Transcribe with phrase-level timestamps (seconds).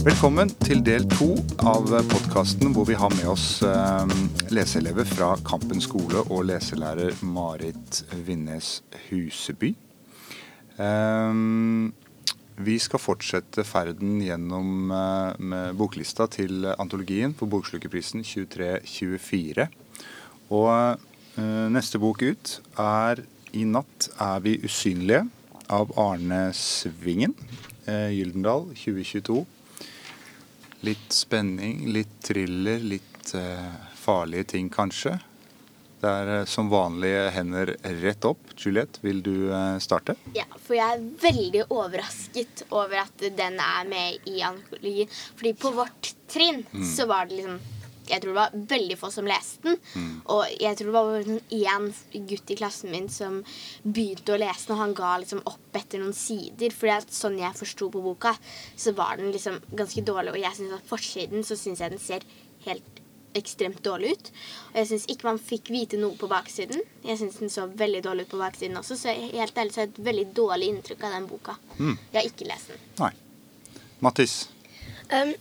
[0.00, 1.34] Velkommen til del to
[1.68, 4.12] av podkasten hvor vi har med oss eh,
[4.48, 8.78] leseelever fra Kampen skole og leselærer Marit Vinnes
[9.10, 9.74] Huseby.
[10.80, 11.42] Eh,
[12.64, 19.68] vi skal fortsette ferden gjennom eh, boklista til antologien for Bokslukerprisen 2324.
[20.48, 23.20] Og eh, neste bok ut er
[23.52, 25.26] 'I natt er vi usynlige'
[25.70, 27.34] av Arne Svingen.
[27.86, 29.44] Eh, Gyldendal 2022.
[30.86, 35.18] Litt spenning, litt thriller, litt uh, farlige ting kanskje.
[36.00, 38.54] Det er eh, som vanlig hender rett opp.
[38.56, 40.14] Juliette, vil du eh, starte?
[40.32, 45.12] Ja, for jeg er veldig overrasket over at den er med i antologien.
[45.36, 46.64] Fordi på vårt trinn
[46.96, 47.60] så var det liksom
[48.10, 49.80] Jeg tror det var veldig få som leste den.
[50.34, 53.40] Og jeg tror det var bare sånn én gutt i klassen min som
[53.82, 56.74] begynte å lese den, og han ga liksom opp etter noen sider.
[56.74, 58.34] Fordi at sånn jeg forsto på boka,
[58.76, 60.34] så var den liksom ganske dårlig.
[60.34, 62.26] Og jeg synes at forsiden så syns jeg den ser
[62.66, 63.00] helt
[63.38, 64.30] ekstremt dårlig ut.
[64.72, 66.82] Og jeg syns ikke man fikk vite noe på baksiden.
[67.06, 69.88] Jeg syns den så veldig dårlig ut på baksiden også, så helt ærlig så har
[69.88, 71.56] jeg et veldig dårlig inntrykk av den boka.
[71.78, 72.82] Jeg har ikke lest den.
[73.00, 73.12] Nei.
[74.00, 74.34] Mattis.
[75.10, 75.34] Um,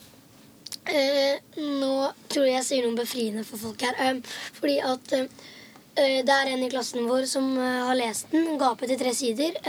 [0.90, 1.94] nå
[2.32, 3.98] tror jeg jeg sier noe befriende for folk her.
[4.09, 4.22] Um,
[4.58, 8.58] fordi at eh, det er en i klassen vår som eh, har lest den.
[8.62, 9.59] Gapet i tre sider.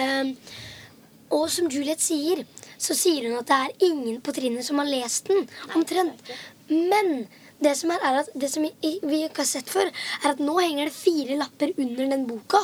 [1.30, 2.42] Og som Juliet sier,
[2.80, 5.46] så sier hun at det er ingen på trinnet som har lest den.
[5.76, 6.32] Omtrent.
[6.70, 7.28] Men
[7.60, 9.90] det som, er, er at det som vi ikke har sett før,
[10.22, 12.62] er at nå henger det fire lapper under den boka.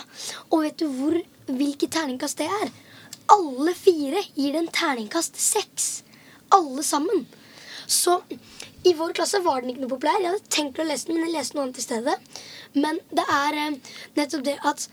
[0.51, 2.73] Og vet du hvor, hvilket terningkast det er?
[3.37, 5.91] Alle fire gir den terningkast seks.
[6.55, 7.27] Alle sammen.
[7.87, 8.21] Så
[8.87, 10.21] i vår klasse var den ikke noe populær.
[10.23, 12.17] Jeg hadde tenkt å lese den, men jeg leste noe annet i stedet.
[12.77, 14.89] Men det er eh, nettopp det at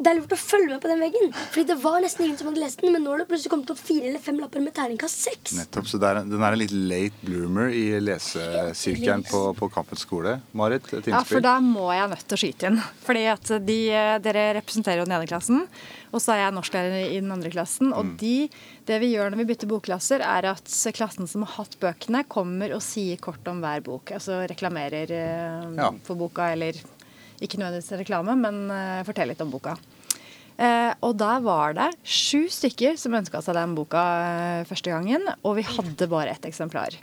[0.00, 1.32] det er lurt å følge med på den veggen.
[1.52, 3.72] Fordi det var nesten ingen som hadde lest den, men nå har det plutselig kommet
[3.74, 5.54] opp fire eller fem lapper med terningkast seks.
[5.58, 5.88] Nettopp.
[5.90, 10.38] Så det er, den er en litt late bloomer i lesesirkelen på, på Kampens skole.
[10.56, 12.78] Marit, et Ja, for da må jeg nødt til å skyte inn.
[13.04, 13.78] Fordi at de,
[14.24, 15.66] Dere representerer jo den ene klassen,
[16.10, 17.92] og så er jeg norsklærer i den andre klassen.
[17.96, 18.48] Og de,
[18.88, 22.72] det vi gjør når vi bytter bokklasser, er at klassen som har hatt bøkene, kommer
[22.76, 24.14] og sier kort om hver bok.
[24.16, 25.92] Altså reklamerer eh, Ja.
[26.06, 26.80] for boka, eller
[27.40, 29.76] ikke nødvendigvis reklame, men uh, forteller litt om boka.
[30.60, 35.24] Eh, og der var det sju stykker som ønska seg den boka eh, første gangen,
[35.40, 36.98] og vi hadde bare ett eksemplar.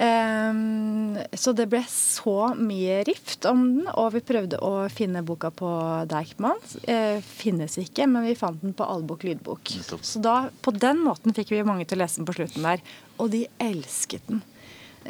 [0.00, 5.50] Um, så det ble så mye rift om den, og vi prøvde å finne boka
[5.52, 5.70] på
[6.08, 6.60] Deichman.
[6.88, 9.74] Eh, finnes ikke, men vi fant den på Allbok lydbok.
[10.00, 12.84] Så da, på den måten fikk vi mange til å lese den på slutten der.
[13.20, 14.40] Og de elsket den.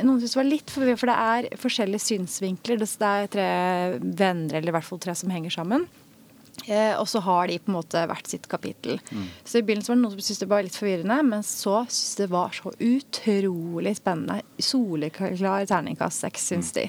[0.01, 2.83] Noen syntes det var litt forvirrende, for det er forskjellige synsvinkler.
[2.83, 3.49] Det det er tre
[4.01, 5.87] venner, eller i hvert fall tre som henger sammen.
[6.67, 9.01] Eh, og så har de på en måte hvert sitt kapittel.
[9.45, 12.17] Så i begynnelsen var det noen som syntes det var litt forvirrende, men så syntes
[12.21, 14.41] det var så utrolig spennende.
[14.61, 16.89] Soleklar terningkast seks, syns de.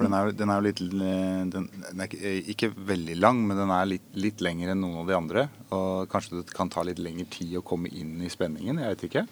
[0.00, 3.42] For den er, den er jo litt eh, den, den er ikke, ikke veldig lang,
[3.44, 5.48] men den er litt, litt lengre enn noen av de andre.
[5.76, 8.80] Og kanskje det kan ta litt lengre tid å komme inn i spenningen.
[8.80, 9.26] Jeg vet ikke.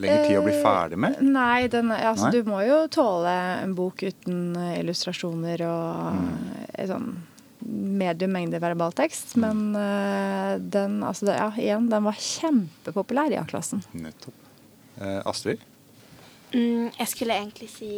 [0.00, 1.22] lenger tid å bli ferdig med.
[1.24, 2.36] Nei, den, altså, Nei?
[2.36, 6.30] du må jo tåle en bok uten eh, illustrasjoner og mm.
[6.92, 7.10] sånn
[7.64, 9.34] medium mengde verbaltekst.
[9.40, 13.84] Men eh, den, altså, ja, igjen, den var kjempepopulær i A-klassen.
[13.96, 14.36] Nettopp.
[15.00, 15.62] Eh, Astrid?
[16.54, 17.92] Mm, jeg skulle egentlig si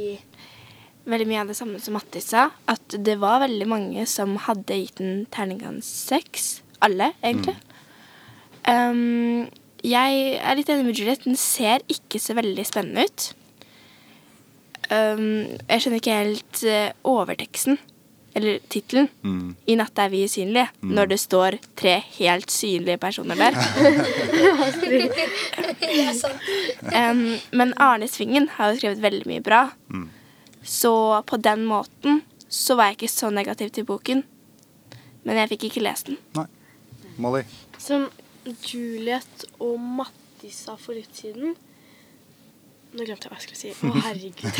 [1.08, 2.48] veldig mye av det samme som Mattis sa.
[2.70, 6.50] At det var veldig mange som hadde gitt den terningkast seks.
[6.82, 7.56] Alle, egentlig.
[8.66, 9.46] Um,
[9.82, 11.26] jeg er litt enig med Juliette.
[11.26, 13.28] Den ser ikke så veldig spennende ut.
[14.92, 17.78] Um, jeg skjønner ikke helt uh, overteksten,
[18.34, 19.54] eller tittelen, Mm.
[19.66, 23.52] 'I natt er vi usynlige', når det står tre helt synlige personer der.
[27.10, 29.66] um, men Arne Svingen har jo skrevet veldig mye bra.
[30.62, 34.22] Så på den måten så var jeg ikke så negativ til boken.
[35.24, 36.16] Men jeg fikk ikke lest den.
[36.36, 36.46] Nei.
[37.22, 37.42] Molly?
[37.78, 38.08] Som
[38.66, 41.54] Juliet og Mattis sa for litt siden
[42.92, 43.70] Nå glemte jeg hva jeg skulle si.
[43.72, 43.74] Å,
[44.04, 44.52] herregud.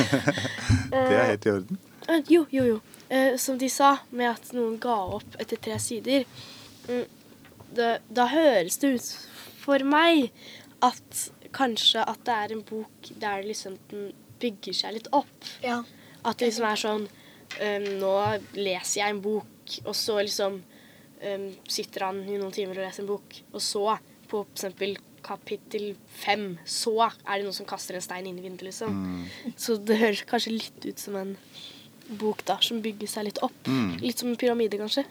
[0.93, 1.77] Det er helt i orden.
[2.09, 2.79] Uh, Jo, jo, jo.
[3.13, 6.25] Eh, som de sa, med at noen ga opp etter tre sider.
[6.89, 7.05] Mm,
[7.77, 9.09] det, da høres det ut
[9.61, 10.31] for meg
[10.83, 15.51] at kanskje at det er en bok der liksom den bygger seg litt opp.
[15.65, 15.83] Ja.
[16.25, 18.15] At det liksom er sånn um, Nå
[18.57, 23.05] leser jeg en bok, og så liksom um, sitter han i noen timer og leser
[23.05, 23.85] en bok, og så,
[24.31, 28.73] på eksempel kapittel fem, så er det noen som kaster en stein inn i vinduet,
[28.73, 28.97] liksom.
[29.55, 31.37] Så det høres kanskje litt ut som en
[32.09, 33.69] bok da, som bygger seg litt opp.
[34.03, 35.05] Litt som en pyramide, kanskje.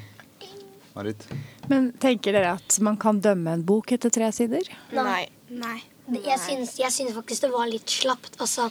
[0.94, 1.26] Marit?
[1.70, 4.66] Men tenker dere at man kan dømme en bok etter tre sider?
[4.96, 5.28] Nei.
[5.50, 5.78] Nei.
[6.10, 8.34] Jeg syns, jeg syns faktisk det var litt slapt.
[8.42, 8.66] Altså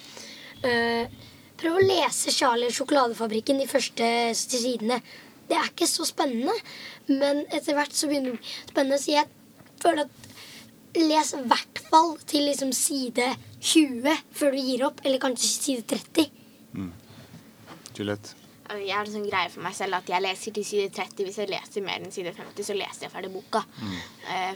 [0.67, 1.19] øh,
[1.59, 4.05] Prøv å lese Charlie og sjokoladefabrikken de første
[4.35, 4.99] sidene.
[5.49, 6.53] Det er ikke så spennende,
[7.09, 8.99] men etter hvert så begynner det å bli spennende.
[9.01, 9.27] Så jeg
[9.81, 10.29] føler at
[10.99, 13.27] les i hvert fall til liksom side
[13.59, 16.29] 20 før du gir opp, eller kanskje side 30.
[17.99, 18.35] Juliette?
[18.69, 21.25] Altså, Jeg har en sånn greie for meg selv at jeg leser til side 30.
[21.25, 23.63] Hvis jeg leser mer enn side 50, så leser jeg ferdig boka.
[23.81, 23.99] Mm.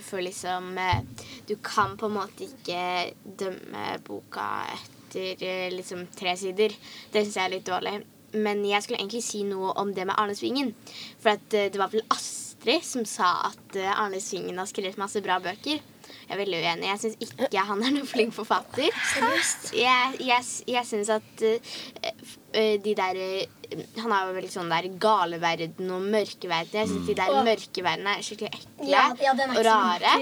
[0.06, 1.00] for liksom eh,
[1.48, 6.74] Du kan på en måte ikke dømme boka etter eh, liksom tre sider.
[7.12, 7.96] Det syns jeg er litt dårlig.
[8.34, 10.72] Men jeg skulle egentlig si noe om det med Arne Svingen.
[11.22, 15.22] For eh, det var vel Astrid som sa at eh, Arne Svingen har skrevet masse
[15.22, 15.82] bra bøker.
[16.24, 16.88] Jeg er veldig uenig.
[16.88, 18.88] Jeg syns ikke han er noen flink forfatter.
[19.76, 24.88] Jeg, jeg, jeg syns at eh, de der eh, Han har jo veldig sånn der
[25.02, 26.80] gale verden og mørke verden.
[26.80, 30.16] Jeg syns de der mørke verdenene er skikkelig ekle Ja, ja, er og rare.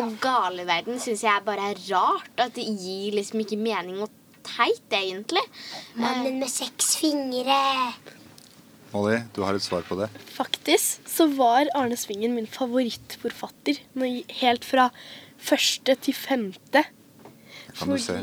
[0.00, 2.34] Og gale verden syns jeg bare er rart.
[2.38, 4.12] At det gir liksom ikke mening og
[4.44, 5.42] teit, egentlig.
[5.96, 7.62] Mannen med seks fingre.
[8.94, 10.06] Molly, du har et svar på det.
[10.36, 13.80] Faktisk så var Arne Svingen min favorittforfatter
[14.38, 14.88] helt fra
[15.42, 16.84] første til femte.
[17.74, 18.20] Kan du se.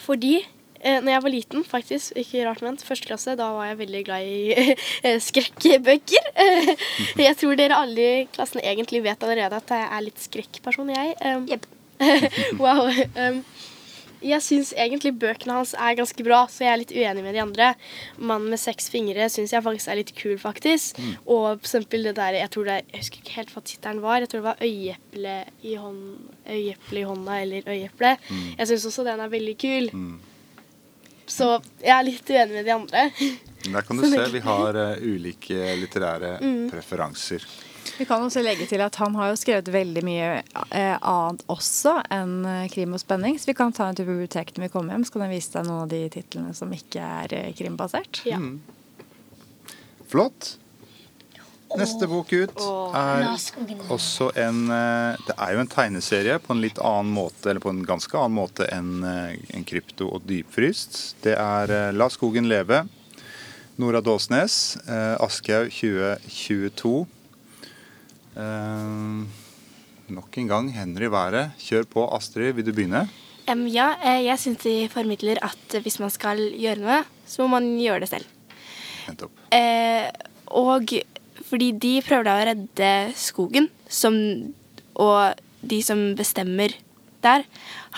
[0.00, 3.80] Fordi eh, når jeg var liten, faktisk, ikke rart ment, første klasse, da var jeg
[3.82, 4.72] veldig glad i
[5.04, 6.32] eh, skrekkbøker.
[7.26, 11.14] jeg tror dere alle i klassen egentlig vet allerede at jeg er litt skrekkperson, jeg.
[11.20, 11.68] Um, yep.
[12.62, 12.88] wow.
[13.20, 13.44] Um,
[14.24, 17.42] jeg syns egentlig bøkene hans er ganske bra, så jeg er litt uenig med de
[17.42, 17.70] andre.
[18.18, 21.00] 'Mannen med seks fingre' syns jeg faktisk er litt kul, faktisk.
[21.26, 24.20] Og for eksempel det der, jeg tror det jeg husker ikke helt hva tittelen var.
[24.20, 26.04] Jeg tror det var 'Øyeeple i, hånd,
[26.48, 28.16] i hånda' eller 'Øyeeple'.
[28.58, 29.90] Jeg syns også den er veldig kul.
[31.26, 33.10] Så jeg er litt uenig med de andre.
[33.64, 36.38] Der kan du se, vi har uh, ulike litterære
[36.70, 37.44] preferanser.
[37.98, 40.28] Vi kan også legge til at han har jo skrevet veldig mye
[40.70, 43.38] eh, annet også enn eh, krim og spenning.
[43.38, 45.54] Så vi kan ta en til biblioteket når vi kommer hjem, så kan jeg vise
[45.54, 48.22] deg noen av de titlene som ikke er eh, krimbasert.
[48.28, 48.40] Ja.
[50.10, 50.56] Flott.
[51.74, 52.60] Neste bok ut
[52.94, 53.24] er
[53.90, 57.80] også en Det er jo en tegneserie på en litt annen måte, eller på en
[57.88, 61.16] ganske annen måte enn en krypto og dypfryst.
[61.24, 62.84] Det er La skogen leve.
[63.76, 64.76] Nora Dåsnes.
[64.86, 67.06] eh, Aschehoug 2022.
[68.34, 69.24] Eh,
[70.14, 71.54] nok en gang hender i været.
[71.62, 72.54] Kjør på, Astrid.
[72.56, 73.06] Vil du begynne?
[73.44, 77.58] Um, ja, eh, jeg syns de formidler at hvis man skal gjøre noe, så må
[77.58, 78.30] man gjøre det selv.
[79.04, 79.42] Nettopp.
[79.52, 80.08] Eh,
[80.48, 80.94] og
[81.44, 84.16] fordi de prøver da å redde skogen, som,
[84.96, 86.72] og de som bestemmer
[87.24, 87.44] der,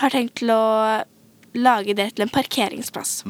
[0.01, 1.03] har tenkt til å
[1.57, 3.21] lage det til en parkeringsplass.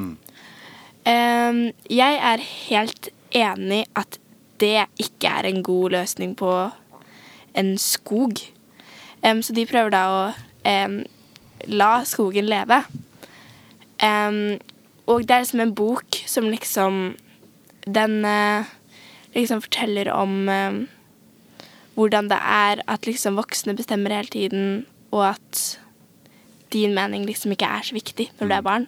[1.07, 4.17] Em, jeg er helt enig at
[4.61, 6.49] det ikke er en god løsning på
[7.57, 8.39] en skog.
[9.25, 10.21] Um, så de prøver da å
[10.63, 10.99] um,
[11.73, 12.83] la skogen leve.
[15.07, 16.97] Og det er liksom en bok som liksom
[17.87, 18.67] Den uh,
[19.33, 20.49] liksom forteller om
[21.97, 25.79] hvordan det er at liksom voksne bestemmer hele tiden, og at
[26.73, 28.87] din mening liksom ikke er så viktig når du er barn.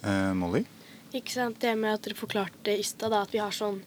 [0.00, 0.64] Eh, Molly?
[1.12, 3.82] Ikke sant, Det med at dere forklarte i stad da, at vi har sånn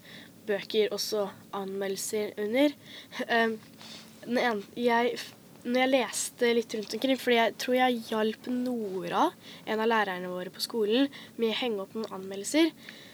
[0.47, 2.75] bøker også anmeldelser under.
[3.29, 3.55] Um,
[4.79, 5.15] jeg,
[5.63, 9.29] når jeg leste litt rundt omkring, fordi jeg tror jeg hjalp Nora,
[9.65, 12.71] en av lærerne våre på skolen, med å henge opp noen anmeldelser,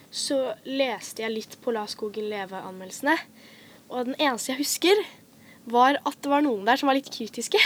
[0.10, 3.18] så leste jeg litt på La skogen leve-anmeldelsene.
[3.90, 5.02] Og den eneste jeg husker,
[5.70, 7.60] var at det var noen der som var litt kritiske.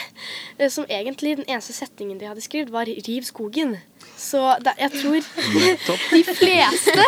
[0.58, 3.78] Eh, Som egentlig den eneste setningen de hadde skrevet, var 'riv skogen'.
[4.18, 5.22] Så det, jeg tror
[6.12, 7.04] de fleste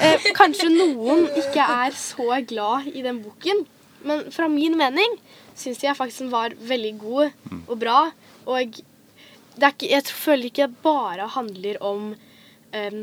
[0.00, 3.64] eh, Kanskje noen ikke er så glad i den boken,
[4.04, 5.16] men fra min mening
[5.56, 7.30] syns jeg faktisk den var veldig god
[7.68, 8.10] og bra.
[8.46, 8.80] Og
[9.54, 12.14] det ikke, jeg føler ikke det bare handler om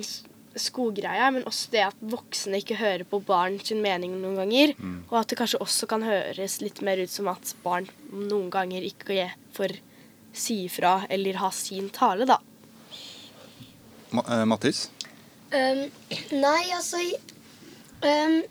[0.04, 0.24] s-
[0.60, 4.74] skoggreia, men også det at voksne ikke hører på barn sin mening noen ganger.
[5.10, 8.84] Og at det kanskje også kan høres litt mer ut som at barn noen ganger
[8.88, 9.78] ikke får
[10.34, 12.40] si ifra eller ha sin tale, da.
[14.12, 14.90] Ma eh, Mattis?
[15.52, 15.86] Um,
[16.32, 17.00] nei, altså
[18.04, 18.42] um,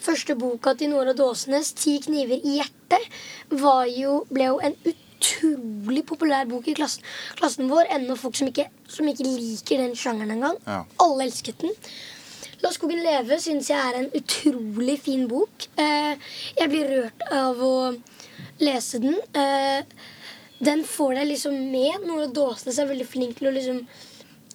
[0.00, 3.08] Første boka til Nora Dåsnes, 'Ti kniver i hjertet',
[3.60, 5.09] var jo, ble jo en utrolig
[6.08, 7.04] populær bok i klassen,
[7.38, 7.88] klassen vår.
[7.96, 10.58] Ennå folk som ikke, som ikke liker den sjangeren engang.
[10.66, 10.84] Ja.
[11.02, 11.76] Alle elsket den.
[12.60, 15.64] 'La skogen leve' syns jeg er en utrolig fin bok.
[15.80, 16.16] Eh,
[16.58, 17.76] jeg blir rørt av å
[18.60, 19.16] lese den.
[19.32, 19.80] Eh,
[20.60, 22.04] den får deg liksom med.
[22.04, 23.80] Nora Dåsnes er veldig flink til å liksom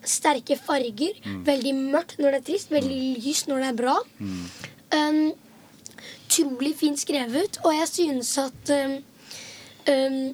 [0.06, 1.18] sterke farger.
[1.48, 3.98] Veldig mørkt når det er trist, veldig lys når det er bra.
[4.94, 5.34] Um,
[6.26, 8.96] Utrolig fint skrevet, og jeg synes at um,
[9.86, 10.34] Um,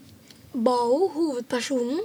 [0.52, 2.02] Bao, hovedpersonen,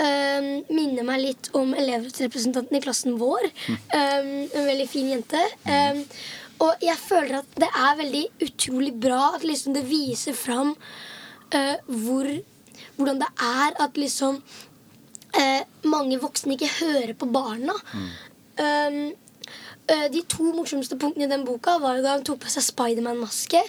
[0.00, 3.48] um, minner meg litt om elevrepresentanten i klassen vår.
[3.68, 5.42] Um, en veldig fin jente.
[5.68, 6.00] Um,
[6.62, 11.76] og jeg føler at det er veldig utrolig bra at liksom det viser fram uh,
[11.86, 12.28] hvor,
[12.96, 17.76] hvordan det er at liksom uh, mange voksne ikke hører på barna.
[17.92, 19.21] Um, uh,
[19.88, 23.60] de to morsomste punktene i den boka var jo da hun tok på seg Spiderman-maske,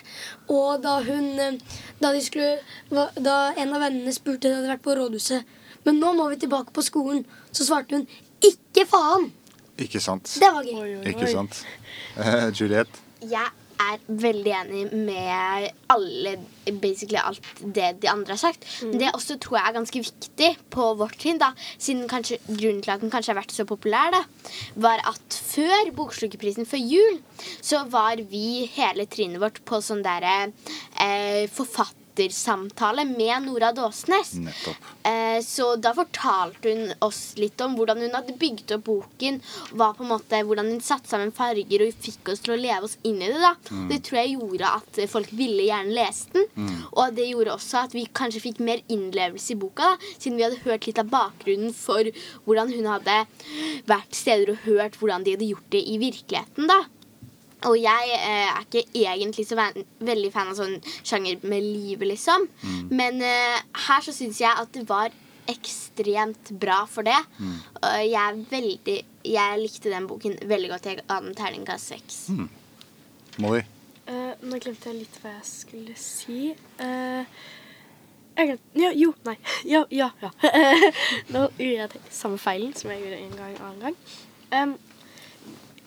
[0.54, 2.52] og da hun uh, da, de skulle,
[3.18, 6.38] da en av vennene spurte om hun hadde vært på rådhuset Men nå må vi
[6.40, 7.26] tilbake på skolen.
[7.52, 8.06] Så svarte hun
[8.40, 9.32] ikke faen!
[9.84, 10.30] Ikke sant?
[10.40, 10.94] Det var gøy.
[11.12, 11.60] Ikke sant?
[12.16, 12.56] Juliette?
[12.62, 13.02] Juliet?
[13.28, 16.36] Jeg er veldig enig med alle,
[16.82, 18.68] basically alt det de andre har sagt.
[18.84, 22.84] Men det også tror jeg er ganske viktig på vårt trinn, da, siden kanskje, grunnen
[22.84, 24.24] til at den kanskje har vært så populær, da,
[24.88, 27.20] var at før Bokslukerprisen, før jul,
[27.62, 30.38] så var vi hele trinnet vårt på sånn derre
[31.02, 31.46] eh,
[32.18, 34.34] forfattersamtale med Nora Dåsnes.
[34.34, 34.76] Nettopp.
[35.04, 39.42] Eh, Så da fortalte hun oss litt om hvordan hun hadde bygd opp boken.
[39.74, 43.28] Måte, hvordan hun satte sammen farger og fikk oss til å leve oss inn i
[43.28, 43.40] det.
[43.42, 43.56] da.
[43.90, 46.46] Det tror jeg gjorde at folk ville gjerne lese den.
[46.94, 50.44] Og det gjorde også at vi kanskje fikk mer innlevelse i boka, da, siden vi
[50.44, 52.04] hadde hørt litt av bakgrunnen for
[52.46, 53.26] hvordan hun hadde
[53.88, 56.68] vært steder og hørt hvordan de hadde gjort det i virkeligheten.
[56.68, 56.84] da.
[57.70, 62.08] Og jeg eh, er ikke egentlig så van veldig fan av sånn sjanger med livet,
[62.14, 62.48] liksom.
[62.92, 65.14] Men eh, her så syns jeg at det var
[65.52, 67.20] ekstremt bra for det.
[67.82, 70.88] Og jeg er veldig Jeg likte den boken veldig godt.
[70.88, 72.26] Jeg ga den terningkast seks.
[73.40, 73.64] Molly?
[74.04, 76.52] Eh, nå glemte jeg litt hva jeg skulle si.
[76.76, 77.24] Uh,
[78.36, 79.38] jeg glemte ja, Jo, nei.
[79.74, 80.10] Ja, ja.
[80.22, 80.32] ja.
[81.34, 83.98] nå gjorde jeg det samme feilen som jeg gjorde en gang annen gang.
[84.52, 84.76] Um,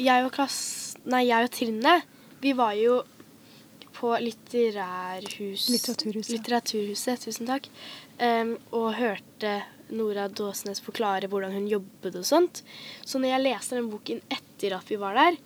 [0.01, 0.61] jeg og klass...
[1.07, 2.01] Nei, jeg og Trine,
[2.43, 2.99] vi var jo
[3.97, 5.69] på litterærhus...
[5.73, 6.33] Litteraturhuset.
[6.35, 7.69] Litteraturhuset, tusen takk.
[8.19, 9.61] Um, og hørte
[9.95, 12.63] Nora Dåsnes forklare hvordan hun jobbet og sånt.
[13.07, 15.39] Så når jeg leste den boken etter at vi var der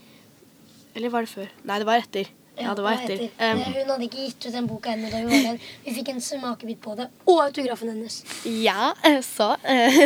[0.97, 1.53] Eller var det før?
[1.69, 2.33] Nei, det var etter.
[2.61, 3.23] Ja, det var etter.
[3.29, 5.69] Eh, hun hadde ikke gitt ut den boka ennå da vi var der.
[5.85, 7.07] Vi fikk en smakebit på det.
[7.27, 8.19] Og autografen hennes.
[8.65, 8.91] Ja,
[9.25, 9.53] så.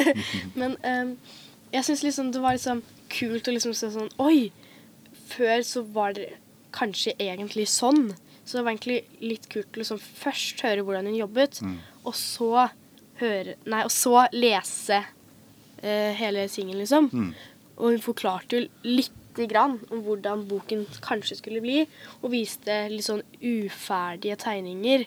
[0.58, 1.16] Men um,
[1.74, 2.84] jeg syns liksom det var liksom
[3.14, 4.52] kult å liksom se sånn Oi!
[5.34, 6.30] Før så var det
[6.74, 8.12] kanskje egentlig sånn.
[8.44, 11.60] Så det var egentlig litt kult å liksom først høre hvordan hun jobbet,
[12.04, 12.68] og så
[13.20, 17.08] høre Nei, og så lese uh, hele tingen, liksom.
[17.78, 21.80] Og hun forklarte jo lite grann om hvordan boken kanskje skulle bli,
[22.20, 25.06] og viste litt sånn uferdige tegninger.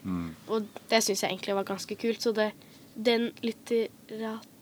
[0.50, 2.24] Og det syns jeg egentlig var ganske kult.
[2.24, 2.52] Så det,
[2.96, 4.54] den litterat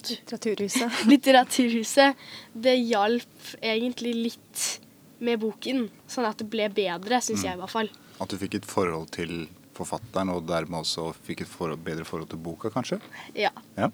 [0.00, 1.00] Litteraturhuset.
[1.12, 2.16] Litteraturhuset,
[2.52, 4.79] det hjalp egentlig litt
[5.20, 7.90] med boken, sånn at det ble bedre, syns jeg i hvert fall.
[8.20, 9.46] At du fikk et forhold til
[9.76, 12.98] forfatteren, og dermed også fikk et forhold, bedre forhold til boka, kanskje?
[13.38, 13.52] Ja.
[13.78, 13.90] Ja.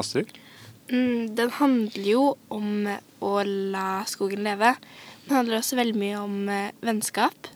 [0.00, 0.32] Astrid?
[0.90, 2.88] Mm, den handler jo om
[3.24, 4.74] å la skogen leve.
[5.24, 7.48] Den handler også veldig mye om eh, vennskap,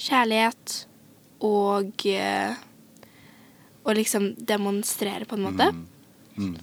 [0.00, 0.80] kjærlighet
[1.46, 2.66] og eh,
[3.80, 5.70] Å liksom demonstrere, på en måte.
[6.36, 6.56] Mm.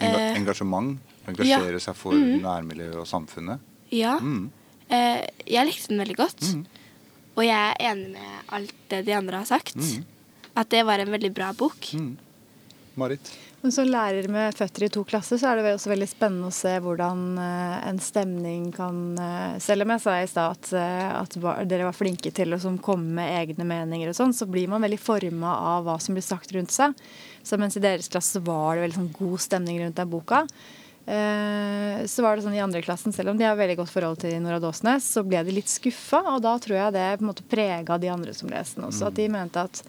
[0.00, 0.94] Enga Eh, engasjement?
[1.28, 3.60] Engasjere seg for nærmiljøet og samfunnet?
[3.92, 4.16] Ja.
[4.18, 4.50] Mm.
[4.88, 6.48] Eh, jeg likte den veldig godt.
[7.36, 9.78] Og jeg er enig med alt det de andre har sagt.
[10.52, 11.92] At det var en veldig bra bok.
[12.98, 13.32] Marit?
[13.62, 16.54] Men som lærer med føtter i to klasser, så er det også veldig spennende å
[16.54, 21.12] se hvordan eh, en stemning kan eh, Selv om jeg sa i stad at, eh,
[21.14, 21.36] at
[21.70, 24.98] dere var flinke til å komme med egne meninger og sånn, så blir man veldig
[24.98, 26.98] forma av hva som blir sagt rundt seg.
[27.46, 30.42] Så mens i deres klasse var det veldig sånn, god stemning rundt den boka.
[31.06, 34.22] Eh, Så var det sånn i andre klassen, selv om de har veldig godt forhold
[34.24, 37.30] til Nora Dåsnes, så ble de litt skuffa, og da tror jeg det på en
[37.32, 39.10] måte prega de andre som leste den også.
[39.10, 39.84] At de mente at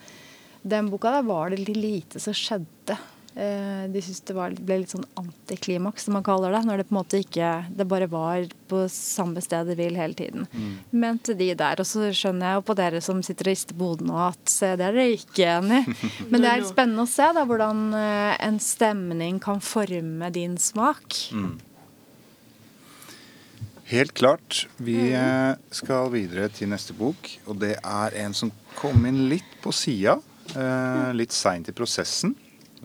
[0.64, 2.96] den boka der var det litt lite som skjedde.
[3.34, 6.60] Eh, De syntes det var, ble litt sånn antiklimaks, som man kaller det.
[6.68, 10.14] Når det på en måte ikke Det bare var på samme sted det vil hele
[10.14, 10.46] tiden.
[10.94, 11.82] Mente de der.
[11.82, 14.54] Og så skjønner jeg jo på dere som sitter og rister på hodet nå, at
[14.54, 15.82] se, det er dere ikke enig.
[16.30, 21.18] Men det er spennende å se da, hvordan eh, en stemning kan forme din smak.
[23.90, 24.62] Helt klart.
[24.80, 29.58] Vi eh, skal videre til neste bok, og det er en som kom inn litt
[29.62, 30.16] på sida.
[30.54, 32.32] Eh, litt seint i prosessen.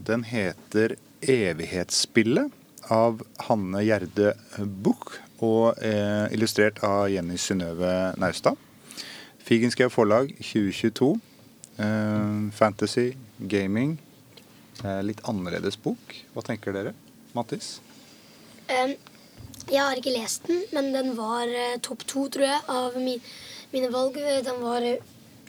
[0.06, 2.52] Den heter 'Evighetsspillet'
[2.90, 4.34] av Hanne Gjerde
[4.84, 8.58] Buch, og eh, illustrert av Jenny Synnøve Naustad.
[9.46, 11.12] Figenschou forlag 2022.
[11.78, 13.98] Eh, fantasy, gaming.
[14.84, 16.16] Eh, litt annerledes bok.
[16.34, 16.96] Hva tenker dere?
[17.36, 17.80] Mattis?
[18.70, 18.96] Um,
[19.70, 23.22] jeg har ikke lest den, men den var eh, topp to, tror jeg, av min,
[23.74, 24.18] mine valg.
[24.18, 25.02] Eh, Den var, jeg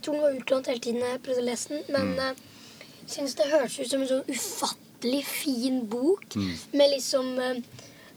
[0.02, 1.84] tror den var utlånt hele tiden jeg prøvde å lese den.
[1.94, 2.46] Men eh,
[3.10, 6.36] syns det hørtes ut som en sånn ufattelig fin bok.
[6.72, 7.62] Med liksom eh,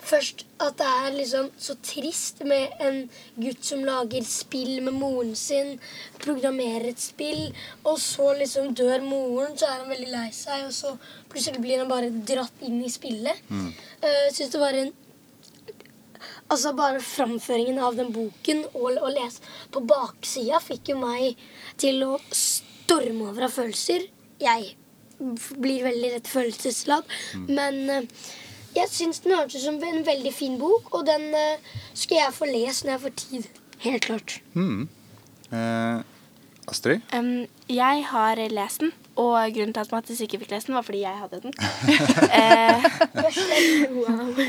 [0.04, 2.98] Først at det er liksom så trist med en
[3.40, 5.78] gutt som lager spill med moren sin.
[6.20, 7.46] Programmerer et spill,
[7.88, 10.66] og så liksom dør moren, så er han veldig lei seg.
[10.68, 10.92] Og så
[11.32, 13.40] plutselig blir han bare dratt inn i spillet.
[13.48, 13.72] Mm.
[14.04, 14.94] Jeg syns det var en
[16.52, 19.42] Altså Bare framføringen av den boken og å lese
[19.74, 21.40] på baksida fikk jo meg
[21.82, 24.06] til å storme over av følelser.
[24.44, 24.76] Jeg
[25.58, 27.14] blir veldig lett følelsesladd.
[27.48, 28.24] Men eh,
[28.76, 32.38] jeg syns den hørtes ut som en veldig fin bok, og den eh, skal jeg
[32.40, 33.52] få lest når jeg får tid.
[33.84, 34.40] Helt klart.
[35.54, 36.02] Eh,
[36.72, 37.02] Astrid?
[37.14, 40.86] Um, jeg har lest den, og grunnen til at Mattis ikke fikk lest den, var
[40.88, 41.54] fordi jeg hadde den.
[42.40, 42.88] eh,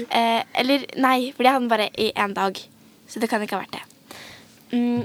[0.09, 2.61] eh, eller nei, fordi jeg hadde den bare i én dag.
[3.09, 3.85] Så det kan ikke ha vært det.
[4.73, 5.05] Mm,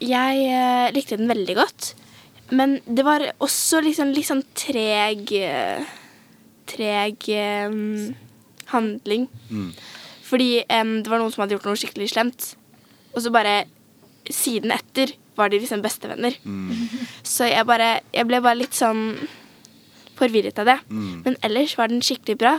[0.00, 1.94] jeg eh, likte den veldig godt,
[2.50, 5.32] men det var også liksom litt sånn treg
[6.70, 7.24] Treg
[7.66, 8.14] um,
[8.70, 9.24] handling.
[10.22, 12.52] Fordi um, det var noen som hadde gjort noe skikkelig slemt,
[13.14, 13.64] og så bare
[14.30, 16.36] siden etter var de liksom bestevenner.
[17.26, 19.16] Så jeg bare Jeg ble bare litt sånn
[20.20, 20.78] forvirret av det.
[21.24, 22.58] Men ellers var den skikkelig bra.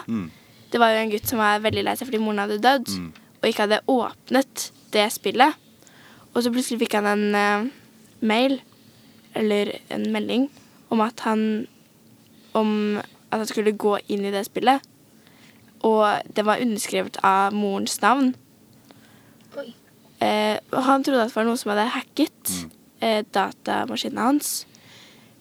[0.72, 2.90] Det var jo en gutt som var veldig lei seg fordi moren hadde dødd,
[3.42, 5.54] og ikke hadde åpnet det spillet.
[6.34, 7.72] Og så plutselig fikk han en uh,
[8.22, 8.60] mail,
[9.36, 10.50] eller en melding,
[10.90, 11.68] om at han
[12.54, 12.98] Om
[13.32, 14.84] at han skulle gå inn i det spillet.
[15.88, 16.04] Og
[16.36, 18.34] det var underskrevet av morens navn.
[19.56, 19.70] Oi.
[20.20, 22.52] Eh, og han trodde at det var noen som hadde hacket
[23.00, 24.52] eh, datamaskinen hans.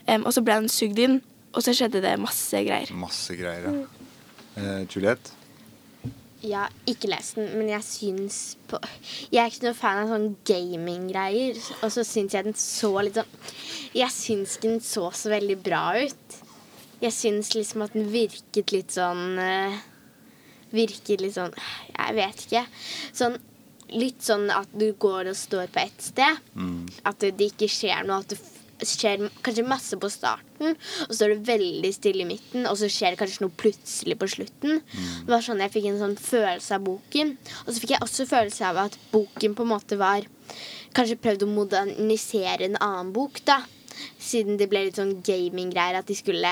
[0.06, 1.18] Um, og så ble han sugd inn,
[1.52, 2.94] og så skjedde det masse greier.
[2.96, 4.06] Masse greier, ja.
[4.56, 5.36] Eh, Juliette?
[6.40, 8.38] Jeg har ikke lest den, men jeg syns
[8.70, 8.78] på
[9.28, 11.58] Jeg er ikke noe fan av sånn gaminggreier.
[11.84, 13.34] Og så syns jeg den så litt sånn
[13.96, 16.40] Jeg syns ikke den så så veldig bra ut.
[17.00, 19.78] Jeg syns liksom at den virket litt sånn eh,
[20.72, 21.54] Virket litt sånn
[21.92, 22.64] Jeg vet ikke.
[23.12, 23.38] Sånn
[23.90, 26.36] litt sånn at du går og står på ett sted.
[27.08, 28.20] At det, ikke skjer noe.
[28.22, 32.66] At du skjer kanskje masse på starten, og så er det veldig stille i midten,
[32.68, 34.80] og så skjer det kanskje noe plutselig på slutten.
[35.26, 37.34] Det var sånn Jeg fikk en sånn følelse av boken.
[37.66, 40.28] Og så fikk jeg også følelse av at boken på en måte var
[40.90, 43.60] Kanskje prøvd å modernisere en annen bok, da.
[44.18, 46.00] Siden det ble litt sånn gaminggreier.
[46.00, 46.50] At de skulle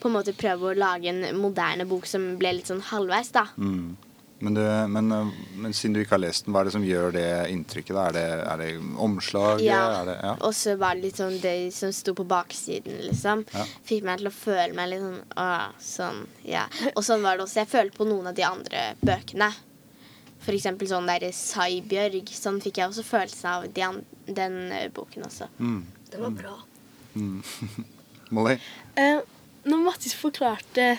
[0.00, 3.44] på en måte prøve å lage en moderne bok som ble litt sånn halvveis, da.
[4.38, 6.84] Men, du, men, eh, men siden du ikke har lest den, hva er det som
[6.86, 7.94] gjør det inntrykket?
[7.96, 8.04] da?
[8.06, 8.68] Er det, er det
[9.02, 9.64] omslaget?
[9.66, 9.80] Ja.
[10.06, 10.34] Ja.
[10.46, 13.42] Og så var det litt sånn det som sto på baksiden, liksom.
[13.54, 13.64] Ja.
[13.88, 15.48] Fikk meg til å føle meg litt sånn å,
[15.82, 16.68] sånn, ja.
[16.94, 17.64] Og sånn var det også.
[17.64, 19.50] Jeg følte på noen av de andre bøkene.
[20.44, 22.30] For eksempel sånn der Saibjørg.
[22.30, 23.90] Sånn fikk jeg også følelsen av de
[24.28, 25.48] den eh, boken også.
[26.12, 26.54] Det var bra.
[28.36, 28.58] Molly?
[28.94, 29.20] Eh,
[29.68, 30.92] når Mattis forklarte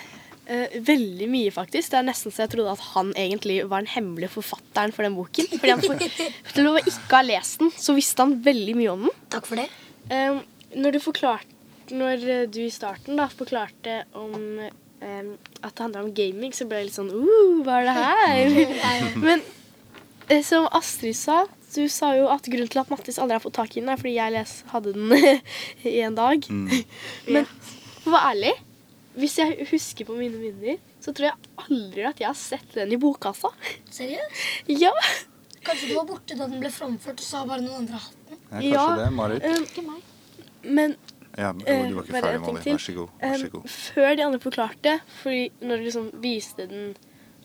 [0.50, 4.32] veldig mye, faktisk Det er nesten så jeg trodde at han egentlig var den hemmelige
[4.34, 5.46] forfatteren for den boken.
[5.52, 9.04] Fordi han for, Til å ikke ha lest den, så visste han veldig mye om
[9.06, 9.14] den.
[9.30, 9.68] Takk for det.
[10.10, 10.40] Eh,
[10.76, 16.04] når du forklarte Når eh, du i starten da forklarte om eh, at det handla
[16.04, 19.08] om gaming, så ble jeg litt sånn uh, Hva er det her?
[19.26, 19.42] Men
[20.28, 21.42] eh, som Astrid sa,
[21.74, 24.00] du sa jo at grunnen til at Mattis aldri har fått tak i den, er
[24.00, 25.14] fordi jeg les, hadde den
[25.94, 26.46] i en dag.
[26.50, 27.48] Men
[28.00, 28.54] for å være ærlig,
[29.16, 32.92] hvis jeg husker på mine minner, så tror jeg aldri at jeg har sett den
[32.92, 33.50] i bokkassa.
[33.90, 34.44] Seriøst?
[34.84, 34.92] Ja.
[35.64, 38.30] Kanskje du var borte da den ble framført, og så har bare noen andre hatt
[38.30, 38.38] den?
[38.40, 39.08] Ja, kanskje Ja, det.
[39.12, 39.80] Marit?
[39.84, 40.02] meg
[40.64, 40.96] Men
[41.38, 42.62] Ja, Eh, du var ikke uh, ferdig, en Molly.
[42.64, 43.08] Vær så god.
[43.20, 43.68] Vær så Um, god.
[43.70, 46.96] før de andre forklarte, fordi når de liksom viste den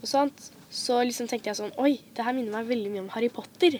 [0.01, 3.09] og sånt, så liksom tenkte jeg sånn Oi, det her minner meg veldig mye om
[3.13, 3.77] Harry Potter.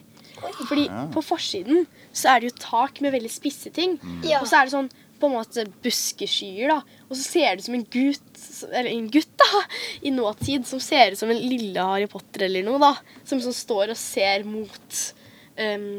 [0.68, 1.06] Fordi Ja.
[1.12, 3.98] på forsiden så er det jo tak med veldig spisse ting.
[4.24, 4.40] Ja.
[4.42, 7.02] Og så er det sånn på en måte buskeskyer, da.
[7.08, 9.62] Og så ser det ut som en gutt, eller en gutt da,
[10.06, 12.94] i nåtid, som ser ut som en lille Harry Potter eller noe, da.
[13.28, 15.02] Som sånn står og ser mot
[15.60, 15.90] um,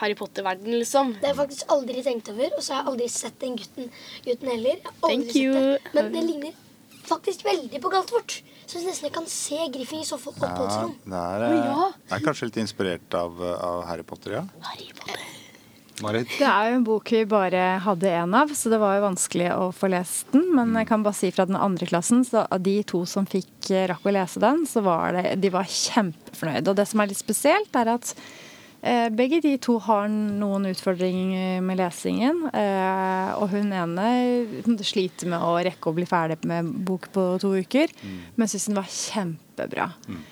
[0.00, 1.14] Harry Potter-verden, liksom.
[1.18, 3.92] Det har jeg faktisk aldri tenkt over, og så har jeg aldri sett den gutten,
[4.26, 4.80] gutten heller.
[4.80, 5.54] Jeg har aldri Thank sett you.
[5.54, 5.94] Det.
[5.96, 6.66] Men det ligner
[7.10, 8.40] faktisk veldig på Galtvort.
[8.70, 11.86] Så jeg nesten jeg kan se Griffin i så fall Ja, det er, oh, ja.
[11.90, 14.44] eh, er kanskje litt inspirert av, eh, av Harry Potter, ja?
[14.68, 15.24] Harry Potter.
[16.04, 16.30] Marit?
[16.38, 19.48] Det er jo en bok vi bare hadde én av, så det var jo vanskelig
[19.54, 20.48] å få lest den.
[20.56, 23.70] Men jeg kan bare si fra den andre klassen, så av de to som fikk
[23.72, 26.70] eh, rakk å lese den, så var det, de var kjempefornøyde.
[26.72, 28.14] Og det som er litt spesielt, er at
[28.82, 32.42] eh, begge de to har noen utfordringer med lesingen.
[32.50, 34.10] Eh, og hun ene
[34.86, 37.92] sliter med å rekke å bli ferdig med bok på to uker,
[38.36, 39.90] men syns den var kjempebra.
[40.08, 40.29] Eh,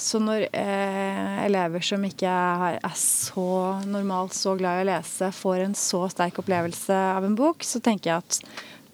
[0.00, 3.46] så når eh, elever som ikke er, så
[3.86, 7.82] normalt så glad i å lese, får en så sterk opplevelse av en bok, så
[7.84, 8.42] tenker jeg at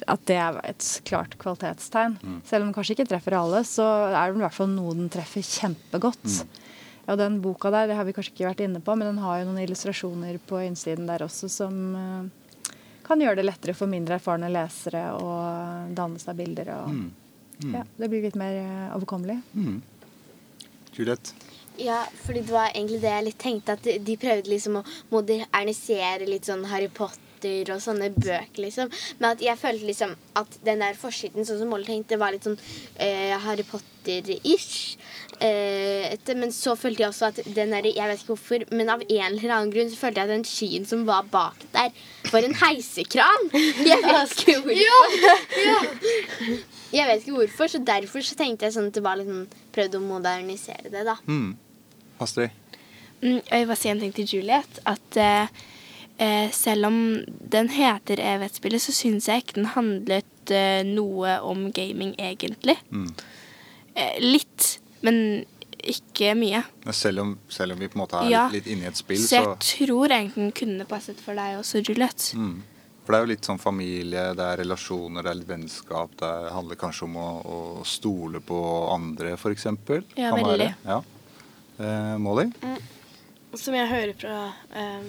[0.04, 2.18] at det er et klart kvalitetstegn.
[2.20, 2.40] Mm.
[2.44, 5.08] Selv om den kanskje ikke treffer alle, så er det i hvert fall noe den
[5.12, 6.26] treffer kjempegodt.
[6.26, 6.66] Mm.
[7.06, 9.40] Ja, den boka der, det har vi kanskje ikke vært inne på, men den har
[9.40, 12.74] jo noen illustrasjoner på innsiden der også som eh,
[13.06, 15.36] kan gjøre det lettere for mindre erfarne lesere å
[15.96, 16.74] danne seg bilder.
[16.80, 16.90] Og,
[17.72, 19.38] Ja, det blir litt mer eh, overkommelig.
[20.96, 21.34] Juliet?
[21.76, 26.28] Ja, fordi det var egentlig det jeg litt tenkte, at de prøvde liksom å modernisere
[26.28, 28.88] litt sånn Harry Potter og sånne bøker, liksom.
[29.18, 32.48] Men at jeg følte liksom at den der forsiden, sånn som Molly tenkte, var litt
[32.48, 32.56] sånn
[32.96, 34.96] eh, Harry Potter-ish.
[35.40, 38.88] Eh, etter- men så følte jeg også at den der, jeg vet ikke hvorfor, men
[38.88, 41.90] av en eller annen grunn så følte jeg at den skyen som var bak der,
[42.32, 43.50] var en heisekran.
[43.52, 45.86] Jeg vet ikke hvorfor.
[46.94, 49.44] Jeg vet ikke hvorfor, så derfor så tenkte jeg sånn at det var liksom
[49.76, 51.16] prøvd å modernisere det, da.
[51.28, 51.56] Mm.
[52.22, 52.50] Astrid?
[53.20, 54.80] Mm, Jeg vil bare si en ting til Juliet.
[54.88, 55.48] At eh,
[56.22, 56.98] eh, selv om
[57.56, 62.78] den heter Evighetsspillet, så syns jeg ikke den handlet eh, noe om gaming, egentlig.
[62.92, 63.10] Mm.
[63.96, 65.20] Eh, litt, men
[65.86, 66.64] ikke mye.
[66.96, 68.46] Selv om, selv om vi på en måte er Ja.
[68.50, 71.60] litt inne i et spill, Så så jeg tror egentlig den kunne passet for deg
[71.60, 72.32] også, Juliet.
[72.34, 72.56] mm.
[73.06, 76.16] For det er jo litt sånn familie, det er relasjoner, det er litt vennskap.
[76.18, 78.58] Det handler kanskje om å, å stole på
[78.90, 79.66] andre, f.eks.
[80.18, 80.74] Ja, veldig.
[80.84, 80.96] Ja.
[81.78, 82.48] Eh, Molly?
[83.54, 84.40] Som jeg hører fra
[84.74, 85.06] eh,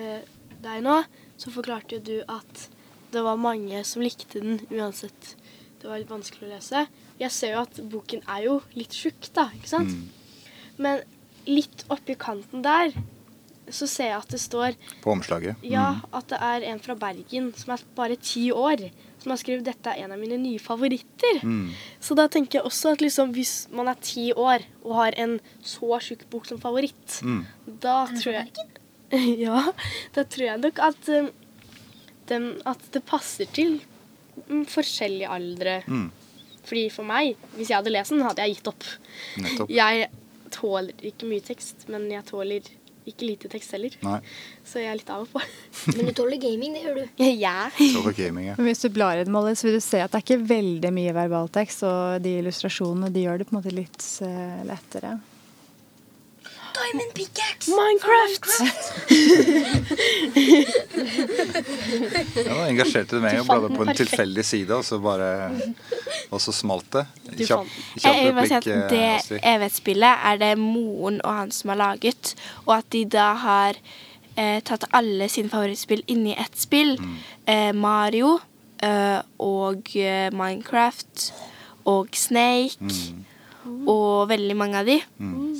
[0.00, 0.22] eh,
[0.64, 0.96] deg nå,
[1.36, 2.68] så forklarte jo du at
[3.12, 5.34] det var mange som likte den uansett.
[5.82, 6.86] Det var litt vanskelig å lese.
[7.20, 9.88] Jeg ser jo at boken er jo litt tjukk, da, ikke sant?
[9.88, 10.08] Mm.
[10.78, 11.00] Men
[11.46, 12.92] litt oppi kanten der
[13.72, 15.56] så ser jeg at det står På omslaget.
[15.62, 16.02] ja, Mm.
[16.14, 19.86] at det er en fra Bergen som er bare ti år, som har skrevet 'Dette
[19.90, 21.42] er en av mine nye favoritter'.
[21.42, 21.72] Mm.
[22.00, 25.40] Så da tenker jeg også at liksom, hvis man er ti år og har en
[25.64, 27.44] så tjukk bok som favoritt, Mm.
[27.80, 28.50] da tror jeg
[29.38, 29.72] Ja,
[30.14, 31.30] da tror jeg nok at, um,
[32.26, 33.80] dem, at det passer til
[34.50, 35.82] um, forskjellige aldre.
[35.88, 36.10] Mm.
[36.66, 38.88] Fordi for meg, hvis jeg hadde lest den, hadde jeg gitt opp.
[39.42, 39.70] Nettopp.
[39.70, 40.08] Jeg
[40.54, 42.74] tåler ikke mye tekst, men jeg tåler
[43.06, 43.94] ikke lite tekst heller.
[44.02, 44.18] Nei.
[44.66, 45.42] Så jeg er litt av og på.
[45.94, 47.22] Men du tåler gaming, det gjør du.
[47.46, 47.68] ja.
[47.78, 48.56] Tåler gaming, ja.
[48.58, 50.48] Men hvis du blar i den, Molly, så vil du se at det er ikke
[50.50, 55.14] veldig mye verbaltekst, og de illustrasjonene de gjør det på en måte litt eh, lettere.
[56.76, 57.70] Diamond pickaxe!
[57.72, 58.46] Minecraft!
[62.46, 65.28] Ja, engasjerte meg og bladde på en tilfeldig side, og så bare
[66.34, 67.04] Og så smalt det.
[67.46, 71.32] Kjapp, kjapp Jeg vil bare si replikk, at eh, Det evighetsspillet er det moren og
[71.40, 72.34] han som har laget,
[72.66, 73.78] og at de da har
[74.36, 76.96] eh, tatt alle sine favorittspill inni ett spill.
[77.00, 77.16] Mm.
[77.46, 78.34] Eh, Mario
[78.84, 81.30] eh, og eh, Minecraft
[81.86, 82.92] og Snake
[83.66, 83.88] Mm.
[83.90, 85.56] og veldig mange av de Mm.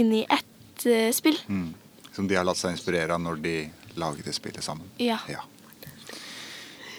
[0.00, 1.38] Inni ett uh, spill.
[1.48, 1.74] Mm.
[2.12, 3.56] Som de har latt seg inspirere av når de
[4.00, 4.88] laget det spillet sammen.
[5.02, 5.18] Ja.
[5.28, 5.44] Ja.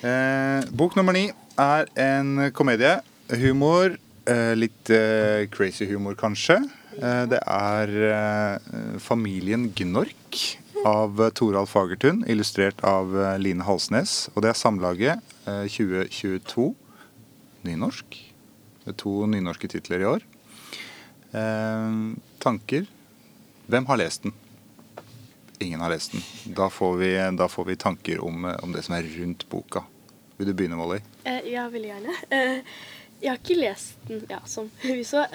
[0.06, 3.00] Eh, bok nummer ni er en komedie.
[3.34, 3.98] Humor.
[4.28, 6.60] Eh, litt eh, crazy humor, kanskje.
[6.98, 10.42] Eh, det er eh, Familien Gnork
[10.86, 14.28] av Toralf Fagertun, illustrert av Line Halsnes.
[14.36, 16.70] Og det er Samlaget eh, 2022
[17.68, 18.20] nynorsk.
[18.84, 20.28] Det er to nynorske titler i år.
[21.34, 22.86] Eh, tanker?
[23.68, 24.34] Hvem har lest den?
[25.60, 26.22] Ingen har lest den.
[26.56, 29.84] Da får vi, da får vi tanker om, eh, om det som er rundt boka.
[30.38, 31.00] Vil du begynne, Molly?
[31.26, 32.14] Eh, ja, veldig gjerne.
[32.30, 32.62] Eh,
[33.22, 35.26] jeg har ikke lest den, ja, som vi så.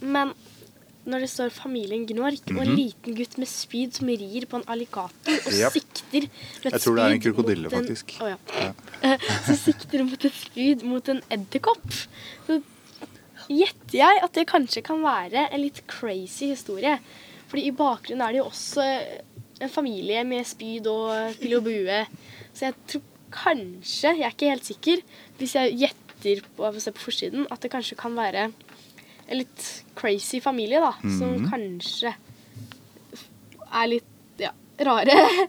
[0.00, 0.34] Men
[1.08, 2.76] når det står 'familien Gnork' og en Mhm.
[2.76, 5.72] liten gutt med spyd som rir på en alligator og yep.
[5.72, 6.28] sikter
[6.64, 8.12] med Jeg tror det er en krokodille, mot en- faktisk.
[8.20, 8.36] Å, ja.
[9.02, 9.16] Ja.
[9.46, 11.88] Så sikter mot et spyd mot en edderkopp.
[12.46, 12.62] Så
[13.48, 16.98] gjetter jeg at det kanskje kan være en litt crazy historie.
[17.48, 18.84] Fordi i bakgrunnen er det jo også
[19.64, 22.02] en familie med spyd og pil og bue.
[22.54, 25.02] Så jeg tror kanskje, jeg er ikke helt sikker,
[25.40, 29.66] hvis jeg gjetter på, å se på forsiden, at det kanskje kan være en litt
[29.98, 30.94] crazy familie, da.
[31.02, 31.48] Som Mhm.
[31.50, 32.14] kanskje
[33.68, 34.06] er litt,
[34.40, 35.14] ja, rare.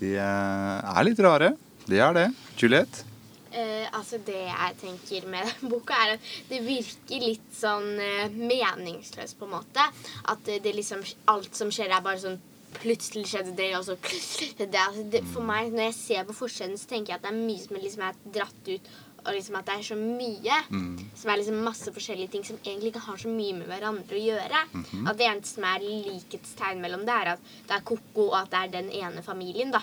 [0.00, 1.50] De eh, er litt rare.
[1.90, 2.28] De er det.
[2.60, 3.02] Juliet?
[3.50, 8.30] Eh, altså Det jeg tenker med den boka, er at det virker litt sånn eh,
[8.30, 9.88] meningsløst, på en måte.
[10.30, 13.96] At det, det liksom Alt som skjer, er bare sånn Plutselig skjedde det, og så
[13.98, 17.32] det, altså, det, For meg, når jeg ser på forsiden, så tenker jeg at det
[17.32, 18.90] er mye som liksom er dratt ut.
[19.24, 20.60] Og liksom at det er så mye.
[20.70, 21.02] Mm.
[21.18, 24.22] Som er liksom masse forskjellige ting som egentlig ikke har så mye med hverandre å
[24.22, 24.62] gjøre.
[24.70, 25.02] Mhm.
[25.10, 28.54] At det eneste som er likhetstegn mellom det, er at det er ko-ko, og at
[28.54, 29.74] det er den ene familien.
[29.74, 29.82] da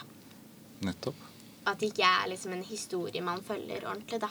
[0.88, 1.27] Nettopp.
[1.68, 4.22] At det ikke er liksom en historie man følger ordentlig.
[4.24, 4.30] da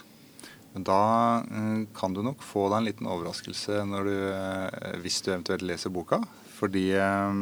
[0.73, 1.03] Men da
[1.45, 5.65] eh, kan du nok få deg en liten overraskelse når du, eh, hvis du eventuelt
[5.65, 6.23] leser boka.
[6.57, 7.39] Fordi eh,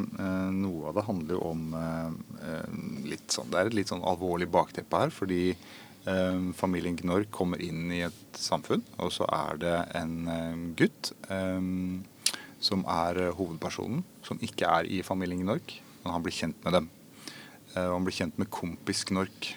[0.54, 1.64] noe av det handler jo om
[3.06, 5.14] litt sånn Det er et litt sånn alvorlig bakteppe her.
[5.14, 5.56] Fordi
[6.58, 11.14] familien Gnorg kommer inn i et samfunn, og så er det en gutt
[12.60, 15.78] som er hovedpersonen, som ikke er i familien Gnorg.
[16.02, 16.90] men han blir kjent med dem.
[17.72, 19.54] Og han blir kjent med kompis Gnork.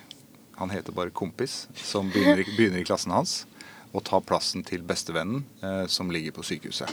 [0.57, 3.43] Han heter bare Kompis, som begynner, begynner i klassen hans.
[3.95, 6.91] Og tar plassen til bestevennen, eh, som ligger på sykehuset.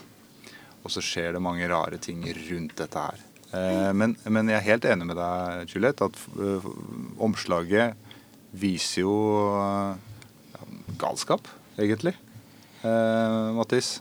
[0.85, 3.23] Og så skjer det mange rare ting rundt dette her.
[3.55, 6.69] Eh, men, men jeg er helt enig med deg, Juliette, at eh,
[7.25, 7.97] omslaget
[8.55, 9.15] viser jo
[9.59, 10.19] eh,
[10.55, 10.69] ja,
[11.01, 11.49] galskap,
[11.79, 12.15] egentlig.
[12.85, 13.97] Eh, Mattis?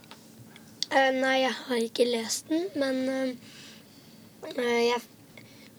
[0.91, 3.52] Eh, nei, jeg har ikke lest den, men eh,
[4.54, 5.02] eh, jeg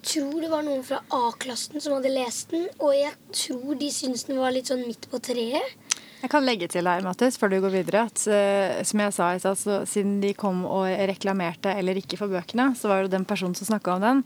[0.07, 4.27] tror det var noen fra A-klassen som hadde lest den, og jeg tror de syntes
[4.29, 5.77] den var litt sånn midt på treet.
[6.25, 9.27] Jeg kan legge til her, Mattis, før du går videre, at uh, som jeg sa
[9.35, 13.13] i stad, så siden de kom og reklamerte eller ikke for bøkene, så var det
[13.13, 14.23] den personen som snakka om den.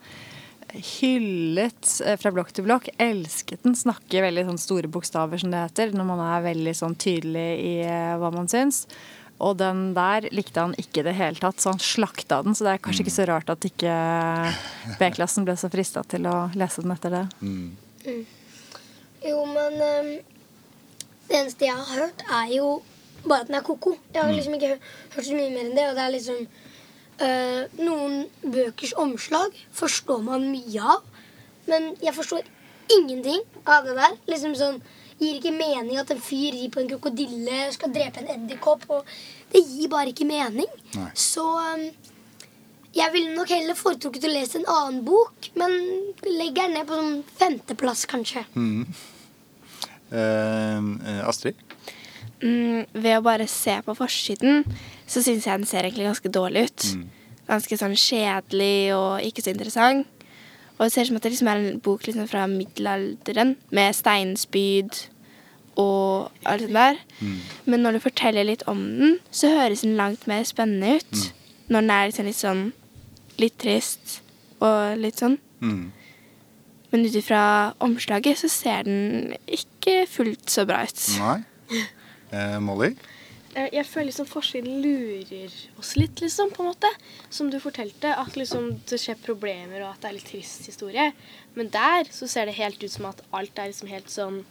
[0.69, 2.91] Hyllet eh, fra blokk til blokk.
[3.01, 3.73] Elsket den.
[3.79, 7.73] Snakker veldig sånn store bokstaver, som det heter, når man er veldig sånn tydelig i
[7.89, 8.85] uh, hva man syns.
[9.39, 12.57] Og den der likte han ikke i det hele tatt, så han slakta den.
[12.59, 13.93] Så det er kanskje ikke så rart at ikke
[14.99, 17.25] B-klassen ble så frista til å lese den etter det.
[19.29, 20.11] Jo, men um,
[21.29, 22.73] det eneste jeg har hørt, er jo
[23.25, 23.95] bare at den er ko-ko.
[24.15, 24.75] Jeg har liksom ikke
[25.15, 25.87] hørt så mye mer enn det.
[25.87, 26.45] Og det er liksom
[27.23, 31.07] uh, Noen bøkers omslag forstår man mye av,
[31.71, 32.47] men jeg forstår
[32.95, 34.19] ingenting av det der.
[34.31, 34.83] Liksom sånn
[35.19, 38.87] Gir ikke mening at en fyr rir på en krokodille, skal drepe en edderkopp.
[39.51, 40.69] Det gir bare ikke mening.
[40.95, 41.11] Nei.
[41.19, 41.89] Så ehm,
[42.95, 45.75] jeg ville nok heller foretrukket å lese en annen bok, men
[46.25, 48.45] legger den ned på sånn femteplass, kanskje.
[48.55, 48.85] Mm.
[50.13, 51.59] eh, Astrid?
[52.39, 54.63] Mm, ved å bare se på forsiden,
[55.11, 56.87] så syns jeg den ser egentlig ganske dårlig ut.
[57.49, 60.07] Ganske sånn kjedelig og ikke så interessant.
[60.79, 63.95] Og det ser ut som at det liksom er en bok liksom fra middelalderen med
[63.99, 65.01] steinspyd
[65.79, 67.01] og alt det der.
[67.65, 71.35] Men når du forteller litt om den, så høres den langt mer spennende ut.
[71.69, 72.65] Når den er liksom litt sånn
[73.39, 74.21] litt trist
[74.65, 75.39] og litt sånn.
[75.63, 75.91] Mm.
[76.91, 77.43] Men ut ifra
[77.85, 81.07] omslaget så ser den ikke fullt så bra ut.
[81.21, 81.39] Nei?
[82.29, 82.91] Eh, Molly?
[83.59, 86.91] Eh, Jeg føler liksom forskjellen lurer oss litt, liksom, på en måte.
[87.31, 91.11] Som du fortalte, at liksom det skjer problemer, og at det er litt trist historie.
[91.59, 94.45] Men der så ser det helt ut som at alt er liksom helt sånn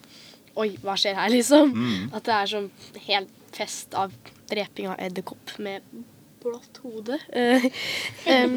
[0.58, 1.74] Oi, hva skjer her, liksom?
[2.18, 2.72] At det er sånn
[3.06, 4.14] helt fest av
[4.50, 5.86] dreping av edderkopp med
[6.42, 7.20] blått hode.
[8.34, 8.56] um.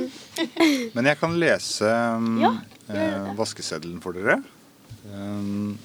[0.97, 2.55] Men jeg kan lese um, Ja,
[2.89, 4.39] eh, vaskeseddelen for dere.
[5.13, 5.77] Um,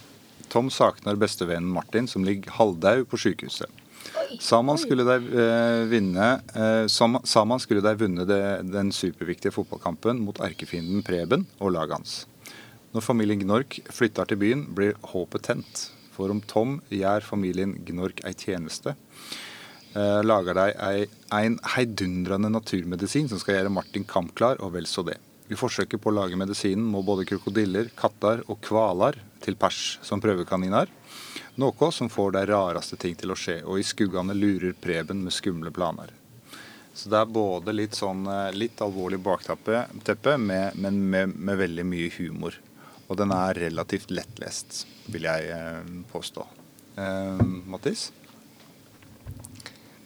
[0.52, 3.68] Tom savner bestevennen Martin, som ligger halvdau på sykehuset.
[4.42, 8.30] Sa man skulle de eh, vinne eh, Saman skulle de vunnet
[8.70, 12.16] den superviktige fotballkampen mot erkefienden Preben og laget hans.
[12.96, 15.82] Når familien Gnork flytter til byen, blir håpet tent.
[16.16, 18.96] For om Tom gjør familien Gnork ei tjeneste,
[19.92, 25.04] eh, lager de ei, en heidundrende naturmedisin som skal gjøre Martin kampklar, og vel så
[25.04, 25.18] det.
[25.52, 30.24] I forsøket på å lage medisinen må både krokodiller, katter og hvaler til pers som
[30.24, 30.90] prøvekaniner.
[31.56, 35.34] Noe som får de rareste ting til å skje, og i skuggene lurer Preben med
[35.34, 36.12] skumle planer.
[36.96, 41.60] Så det er både litt sånn eh, litt alvorlig bakteppe, teppe, med, men med, med
[41.60, 42.56] veldig mye humor.
[43.08, 46.46] Og den er relativt lettlest, vil jeg eh, påstå.
[47.00, 48.10] Eh, Mattis?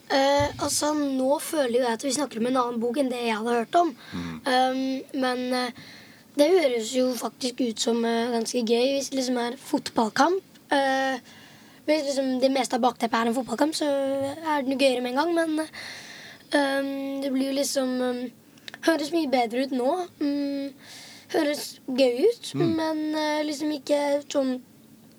[0.10, 3.22] Eh, altså, Nå føler jo jeg at vi snakker om en annen bok enn det
[3.28, 3.92] jeg hadde hørt om.
[4.14, 4.80] Um,
[5.22, 5.82] men eh,
[6.40, 10.49] det høres jo faktisk ut som eh, ganske gøy hvis det liksom er fotballkamp.
[10.76, 11.36] Eh,
[11.90, 15.16] hvis liksom det meste av bakteppet er en fotballkamp, så er den noe gøyere med
[15.16, 15.32] en gang.
[15.34, 15.56] Men
[16.54, 18.26] um, det blir jo liksom um,
[18.86, 19.94] Høres mye bedre ut nå.
[20.22, 20.70] Um,
[21.34, 24.54] høres gøy ut, men uh, liksom ikke sånn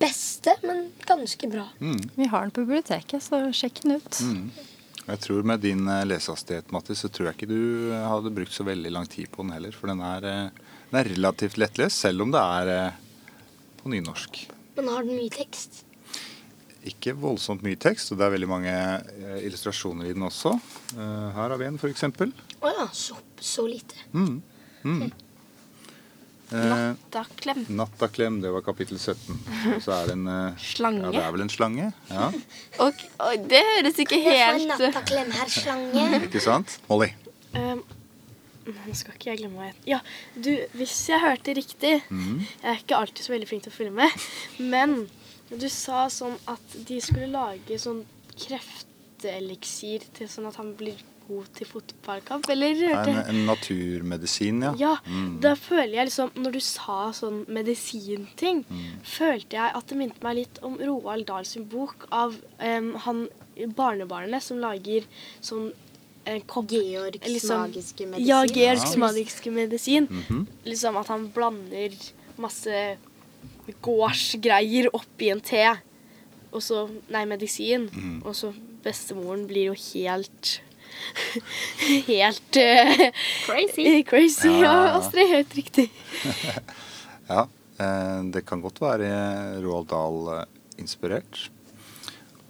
[0.00, 1.66] beste, men ganske bra.
[1.76, 4.22] Vi har den på biblioteket, så sjekk den ut.
[5.10, 8.64] Jeg tror Med din eh, lesehastighet Mattis, så tror jeg ikke du hadde brukt så
[8.64, 9.74] veldig lang tid på den heller.
[9.76, 10.24] For den er,
[10.88, 12.96] den er relativt lettlest, selv om det er
[13.82, 14.44] på nynorsk.
[14.76, 15.82] Men har den mye tekst?
[16.88, 20.54] Ikke voldsomt mye tekst, og det er veldig mange eh, illustrasjoner i den også.
[20.96, 22.06] Eh, Her har vi en, f.eks.
[22.08, 23.98] Å ja, så, så lite.
[24.16, 24.38] Mm.
[24.88, 25.02] Mm.
[26.50, 27.60] Eh, Nattaklem.
[27.78, 29.36] Nattaklem, det var kapittel 17.
[29.76, 31.04] Og så er det en eh, Slange.
[31.04, 31.90] Ja, det er vel en slange.
[32.10, 32.30] Ja,
[32.86, 36.08] Og, og det høres ikke helt nattaklem, herr slange.
[36.26, 36.78] Ikke sant?
[36.88, 37.12] Molly.
[37.52, 37.84] em,
[38.86, 39.76] nå skal ikke jeg glemme jeg.
[39.94, 40.00] Ja,
[40.34, 43.94] du, hvis jeg hørte riktig Jeg er ikke alltid så veldig flink til å følge
[44.00, 44.26] med,
[44.72, 44.96] men
[45.50, 48.04] du sa sånn at de skulle lage sånn
[48.38, 52.80] krefteliksir til sånn at han blir god til fotballkamp, eller?
[52.90, 54.72] En, en naturmedisin, ja.
[54.80, 54.94] Ja,
[55.42, 58.64] da føler jeg liksom Når du sa sånn medisinting,
[59.06, 63.28] følte jeg at det minte meg litt om Roald Dahls bok av um, han
[63.76, 65.06] barnebarnet som lager
[65.44, 65.70] sånn
[66.24, 68.26] Georgs liksom- magiske medisin.
[68.26, 68.98] Ja, Georgs Ja.
[68.98, 70.06] magiske medisin.
[70.10, 70.46] Mhm.
[70.64, 71.90] Liksom at han blander
[72.36, 72.96] masse
[73.82, 75.64] gårdsgreier oppi en te.
[76.52, 77.88] Og så Nei, medisin.
[77.92, 78.22] Mhm.
[78.26, 78.52] Og så
[78.82, 80.60] bestemoren blir jo helt
[82.06, 83.10] Helt uh,
[83.46, 84.02] Crazy.
[84.10, 84.48] crazy.
[84.48, 84.98] Ja, Ja, ja, ja.
[84.98, 85.28] Astrid.
[85.28, 85.90] Helt riktig.
[87.30, 87.44] Ja,
[87.78, 91.44] eh, det kan godt være Roald Dahl-inspirert.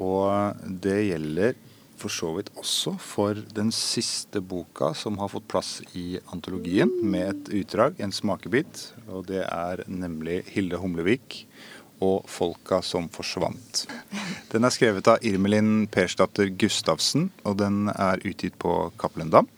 [0.00, 1.54] Og det gjelder
[2.00, 7.28] for så vidt også for den siste boka som har fått plass i antologien, med
[7.28, 8.90] et utdrag, en smakebit.
[9.10, 11.44] Og det er nemlig Hilde Humlevik
[12.00, 13.86] og 'Folka som forsvant'.
[14.52, 19.48] Den er skrevet av Irmelin Persdatter Gustavsen, og den er utgitt på Cappelen Dam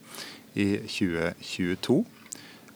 [0.54, 2.04] i 2022.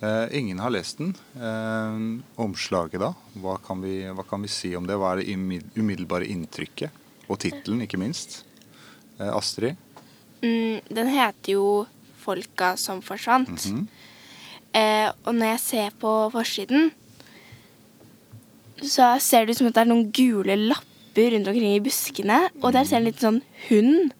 [0.00, 1.14] Eh, ingen har lest den.
[1.35, 3.14] Eh, omslaget, da?
[3.35, 4.96] Hva kan, vi, hva kan vi si om det?
[4.96, 6.90] Hva er det umiddelbare inntrykket?
[7.29, 8.45] Og tittelen, ikke minst.
[9.20, 9.76] Eh, Astrid?
[10.42, 11.87] Mm, den heter jo
[12.20, 13.70] 'Folka som forsvant'.
[13.70, 13.88] Mhm.
[14.74, 16.90] eh, og når jeg ser på forsiden,
[18.83, 22.50] så ser det ut som at det er noen gule lapper rundt omkring i buskene.
[22.62, 24.12] Og der ser en liten sånn hund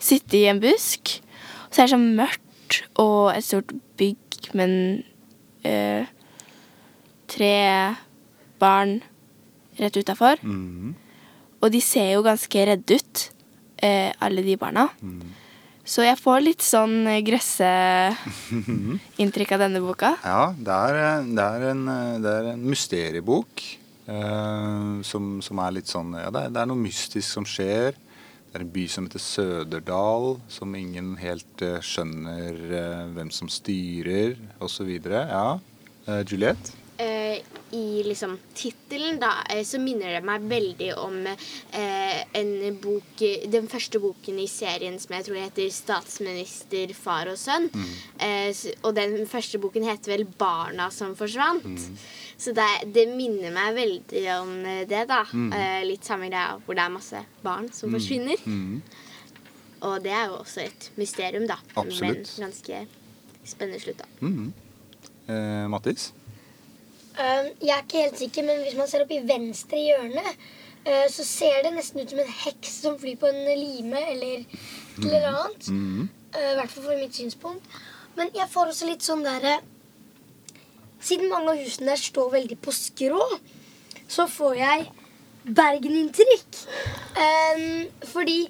[0.00, 1.20] sitte i en busk.
[1.68, 5.04] Og så er det sånn mørkt og et stort bygg, men
[5.64, 6.06] eh,
[7.28, 7.96] tre
[8.58, 9.00] barn
[9.78, 10.40] rett utafor.
[10.42, 10.94] Mhm.
[11.62, 13.30] Og de ser jo ganske redde ut,
[13.82, 14.88] eh, alle de barna.
[15.90, 17.66] Så jeg får litt sånn eh, grøsse
[19.22, 20.12] inntrykk av denne boka.
[20.24, 23.64] Ja, det er, eh, det er, en, eh, det er en mysteriebok.
[24.10, 27.96] eh, som, som er litt sånn Ja, det er, det er noe mystisk som skjer.
[28.50, 33.48] Det er en by som heter Søderdal, som ingen helt eh, skjønner eh, hvem som
[33.52, 34.90] styrer, osv.
[35.06, 35.58] Ja.
[36.26, 36.74] Juliette?
[37.00, 37.38] Eh,
[37.70, 42.50] I liksom tittelen, da, eh, så minner det meg veldig om eh, en
[42.82, 47.70] bok Den første boken i serien som jeg tror heter 'Statsminister, far og sønn'.
[48.18, 51.88] Eh, og den første boken heter vel 'Barna som forsvant'.
[52.36, 55.22] Så det, det minner meg veldig om eh, det, da.
[55.56, 58.36] Eh, litt samme greia hvor det er masse barn som forsvinner.
[58.44, 58.82] Mhm.
[59.82, 61.56] Og det er jo også et mysterium, da.
[61.76, 62.36] Absolutt.
[62.36, 62.86] Men ganske
[63.44, 64.04] spennende slutt, da.
[64.20, 64.52] Mhm.
[65.28, 66.12] Eh, Mattis?
[67.20, 70.22] Um, jeg er ikke helt sikker, men hvis man ser opp i venstre hjørne,
[70.86, 74.38] uh, så ser det nesten ut som en heks som flyr på en lime eller
[74.46, 75.68] et eller annet.
[75.68, 76.08] Mhm.
[76.34, 77.64] Uh, I hvert fall fra mitt synspunkt.
[78.16, 79.58] Men jeg får også litt sånn derre
[81.00, 83.22] Siden mange av husene der står veldig på skrå,
[84.12, 84.82] så får jeg
[85.56, 86.58] Bergen-inntrykk.
[87.16, 88.42] Um, fordi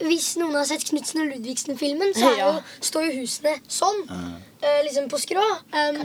[0.00, 2.46] hvis noen har sett Knutsen og Ludvigsen-filmen, så er Ja.
[2.54, 4.00] jo, står jo husene sånn.
[4.08, 5.44] uh, liksom på skrå.
[5.76, 6.00] Um,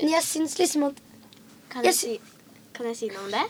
[0.00, 1.02] men jeg syns liksom at
[1.76, 3.44] Kan Jeg jeg, si, kan jeg si noe om det?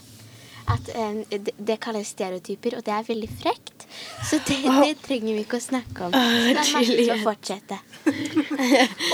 [0.67, 3.85] At um, det, det kalles stereotyper, og det er veldig frekt.
[4.27, 6.17] Så det, det trenger vi ikke å snakke om.
[6.17, 7.79] Så det er Marte å fortsette.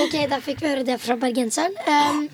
[0.00, 1.76] Ok, da fikk vi høre det fra bergenseren.
[1.84, 2.24] Um,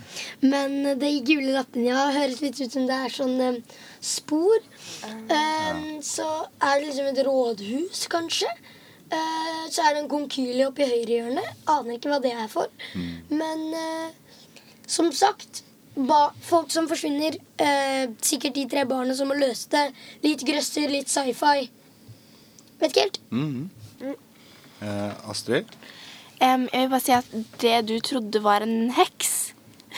[0.47, 3.61] men de gule lappene ja, høres litt ut som det er sånn um,
[3.99, 4.63] spor.
[5.03, 6.31] Um, så
[6.63, 8.55] er det liksom et rådhus, kanskje.
[9.11, 11.65] Uh, så er det en konkylie oppi høyrehjørnet.
[11.75, 12.71] Aner ikke hva det er for.
[13.35, 14.45] Men uh,
[14.87, 15.65] som sagt
[16.07, 17.39] ba folk som forsvinner.
[17.59, 19.89] Eh, sikkert de tre barna som må løse det.
[20.23, 21.69] Litt grøsser, litt sci-fi.
[22.79, 23.21] Vet ikke helt.
[23.31, 23.71] Mhm.
[24.81, 25.67] Eh, Astrid?
[26.41, 27.31] Um, jeg vil bare si at
[27.61, 29.49] det du trodde var en heks,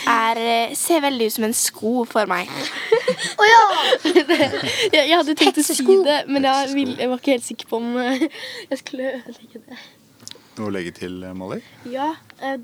[0.08, 2.48] er, eh, ser veldig ut som en sko for meg.
[2.48, 3.62] Å ja!
[4.94, 7.68] jeg, jeg hadde tenkt å si det, men jeg, vil, jeg var ikke helt sikker
[7.68, 8.24] på om eh,
[8.70, 9.80] jeg skulle ødelegge det.
[10.56, 11.60] Noe å legge til, eh, Molly?
[11.92, 12.14] Ja,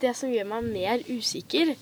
[0.01, 1.75] det som gjør meg mer usikker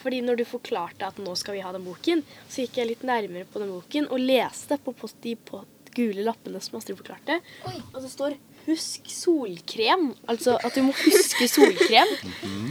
[0.00, 3.06] fordi når du forklarte at nå skal vi ha den boken, så gikk jeg litt
[3.06, 5.62] nærmere på den boken og leste på post, de på
[5.94, 7.38] gule lappene som Astrid forklarte.
[7.68, 7.76] Oi.
[7.92, 10.14] Og det står 'husk solkrem'.
[10.26, 12.10] Altså at du må huske solkrem.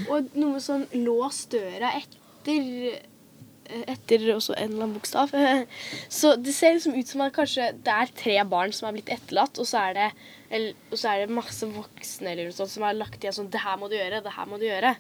[0.10, 3.02] Og noe sånn 'lås døra etter'
[3.64, 5.32] etter også en eller annen bokstav.
[6.20, 9.10] Så det ser liksom ut som at kanskje det er tre barn som er blitt
[9.14, 10.10] etterlatt, og så er det,
[10.50, 13.64] eller, så er det masse voksne eller noe sånt som har lagt igjen sånn 'Det
[13.64, 14.22] her må du gjøre.
[14.22, 14.96] Det her må du gjøre'.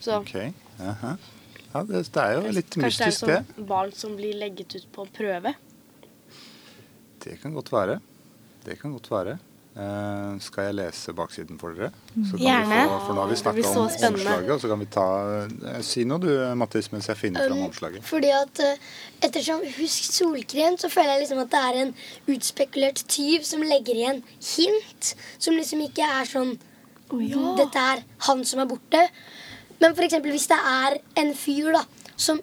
[0.00, 0.34] Så Ok.
[0.80, 1.16] Aha.
[1.74, 3.38] Ja, det, det er jo litt kanskje mystisk, det Kanskje det.
[3.38, 5.54] er sånn barn som blir legget ut på prøve.
[7.24, 7.98] Det kan godt være.
[8.64, 9.38] Det kan godt være.
[9.74, 11.88] Uh, skal jeg lese baksiden for dere?
[12.14, 12.76] Så kan Gjerne.
[12.76, 14.20] Vi få, for nå har vi snakka om spennende.
[14.20, 15.06] omslaget, og så kan vi ta
[15.50, 16.28] uh, Si noe du,
[16.60, 18.04] Mattis, mens jeg finner fram Um, omslaget.
[18.06, 18.84] Fordi at uh,
[19.26, 21.90] ettersom Husk solkrem, så føler jeg liksom at det er en
[22.36, 25.10] utspekulert tyv som legger igjen hint.
[25.42, 26.54] Som liksom ikke er sånn
[27.58, 29.02] dette er han som er borte.
[29.80, 31.84] Men for eksempel hvis det er en fyr da,
[32.16, 32.40] som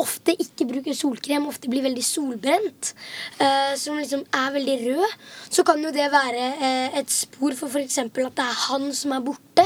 [0.00, 2.92] ofte ikke bruker solkrem, ofte blir veldig solbrent,
[3.40, 5.16] uh, som liksom er veldig rød,
[5.48, 7.98] så kan jo det være uh, et spor for f.eks.
[8.04, 9.64] at det er han som er borte.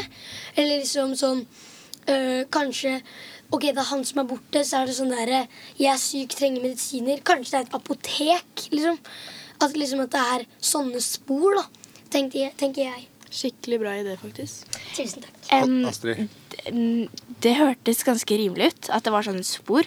[0.54, 3.00] Eller liksom sånn uh, Kanskje
[3.50, 5.40] Ok, det er han som er borte, så er det sånn derre
[5.74, 7.18] Jeg er syk, trenger medisiner.
[7.26, 9.00] Kanskje det er et apotek, liksom.
[9.58, 11.66] At, liksom at det er sånne spor, da.
[12.14, 12.54] Tenker jeg.
[12.62, 13.09] Tenker jeg.
[13.30, 14.66] Skikkelig bra idé, faktisk.
[14.96, 15.36] Tusen takk.
[15.54, 16.28] Um, Astrid?
[16.56, 17.08] det,
[17.44, 19.86] det hørtes ganske rimelig ut, at det var sånne spor.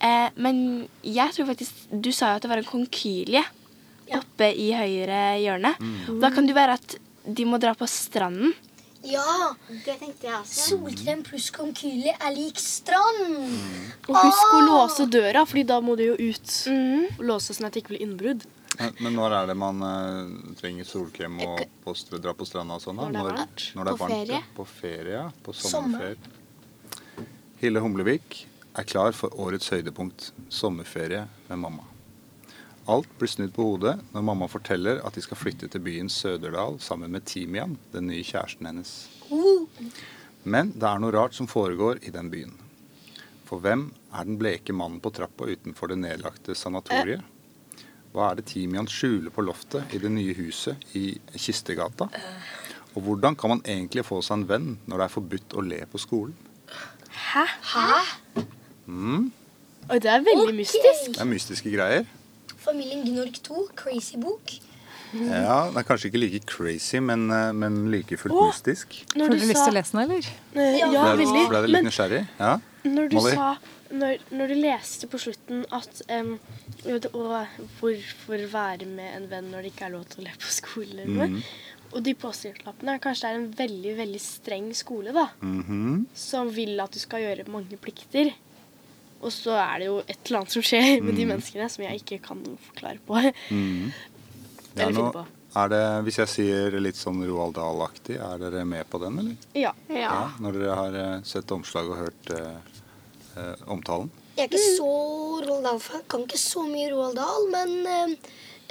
[0.00, 0.60] Eh, men
[1.04, 3.42] jeg tror faktisk Du sa jo at det var en konkylie
[4.16, 5.74] oppe i høyre hjørne.
[6.22, 6.94] Da kan det jo være at
[7.26, 8.54] de må dra på stranden.
[9.06, 9.52] Ja!
[9.84, 10.64] Det tenkte jeg også.
[10.72, 13.44] Solkrem pluss konkylie er lik strand.
[14.08, 17.06] Og husk å låse døra, Fordi da må du jo ut Mm.
[17.28, 18.42] låse sånn at det ikke blir innbrudd.
[18.80, 22.82] Men- Men når er det man uh, trenger solkrem og på, dra på stranda og
[22.82, 22.96] sånn?
[22.96, 23.64] Når det er varmt.
[23.76, 24.42] Når det er På varmt, ferie.
[24.56, 25.26] På ferie, ja.
[25.44, 26.16] På Sommer.
[26.16, 27.26] sommerferie.
[27.60, 28.46] Hille Humlevik
[28.80, 31.84] er klar for årets høydepunkt, sommerferie med mamma.
[32.88, 36.78] Alt blir snudd på hodet når mamma forteller at de skal flytte til byen Søderdal
[36.80, 38.94] sammen med Timian, den nye kjæresten hennes.
[40.42, 42.56] Men det er noe rart som foregår i den byen.
[43.44, 47.20] For hvem er den bleke mannen på trappa utenfor det nedlagte sanatoriet?
[48.10, 52.08] Hva er det Timian skjuler på loftet i det nye huset i Kistegata?
[52.96, 55.78] Og hvordan kan man egentlig få seg en venn når det er forbudt å le
[55.92, 56.34] på skolen?
[57.30, 57.44] Hæ?
[57.70, 58.00] Hæ?
[58.90, 59.28] Mm.
[59.90, 61.12] Oi, det er veldig mystisk.
[61.14, 62.08] Det er mystiske greier.
[62.60, 64.58] Familien Gnork 2, crazy bok.
[65.14, 68.50] Ja, Det er kanskje ikke like crazy, men, eh, men like fullt Åh.
[68.52, 68.94] mystisk.
[69.16, 70.30] Når Får du du lyst til å lese den, eller?
[70.54, 71.48] Ja, Ja, Ble, veldig.
[71.48, 72.28] ble du litt nysgjerrig?
[72.38, 72.58] Ja?
[72.84, 73.32] når du Molly?
[73.34, 73.56] sa
[73.92, 76.38] når, når du leste på slutten at um,
[76.86, 77.46] Og
[77.80, 81.10] hvorfor være med en venn når det ikke er lov til å le på skolen?
[81.18, 81.42] Mm.
[81.92, 86.06] Og de post-it-lappene Kanskje det er en veldig veldig streng skole da Mhm.
[86.14, 88.32] som vil at du skal gjøre mange plikter.
[89.22, 92.00] Og så er det jo et eller annet som skjer med de menneskene som jeg
[92.00, 92.40] ikke kan
[92.70, 93.32] forklare på.
[93.50, 93.92] Mhm.
[94.74, 95.26] Det er noe-
[95.60, 99.34] er det, hvis jeg sier litt sånn Roald Dahl-aktig, er dere med på den, eller?
[99.58, 99.72] Ja.
[99.90, 102.54] Ja, Når dere har eh, sett omslaget og hørt eh,
[103.36, 104.10] eh, omtalen?
[104.36, 104.86] Jeg er ikke så
[105.48, 108.14] Roald Dahl, jeg Kan ikke så mye Roald Dahl, men eh,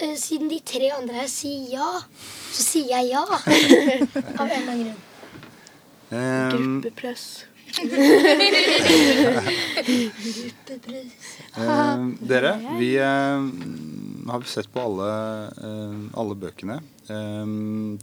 [0.07, 1.89] eh, siden de tre andre her sier ja,
[2.55, 3.25] så sier jeg ja.
[4.39, 5.05] Av en eller annen grunn.
[6.09, 7.27] Um, Gruppepress.
[11.59, 11.97] Eh,
[12.29, 13.41] dere, vi eh,
[14.29, 15.09] har sett på alle,
[15.47, 16.79] eh, alle bøkene.
[17.09, 17.53] Eh,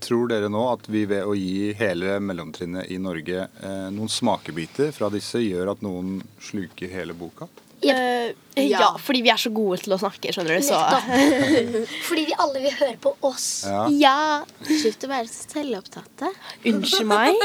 [0.02, 4.92] tror dere nå at vi ved å gi hele mellomtrinnet i Norge eh, noen smakebiter
[4.96, 7.48] fra disse, gjør at noen sluker hele boka?
[7.82, 8.78] Eh, ja.
[8.80, 8.86] Ja.
[8.98, 10.64] fordi vi er så gode til å snakke, skjønner du.
[10.64, 10.78] Så.
[12.08, 13.66] Fordi vi alle vil høre på oss.
[13.68, 13.82] Ja.
[13.92, 14.14] Ja.
[14.64, 16.30] Slutt å være så selvopptatte.
[16.70, 17.36] Unnskyld meg.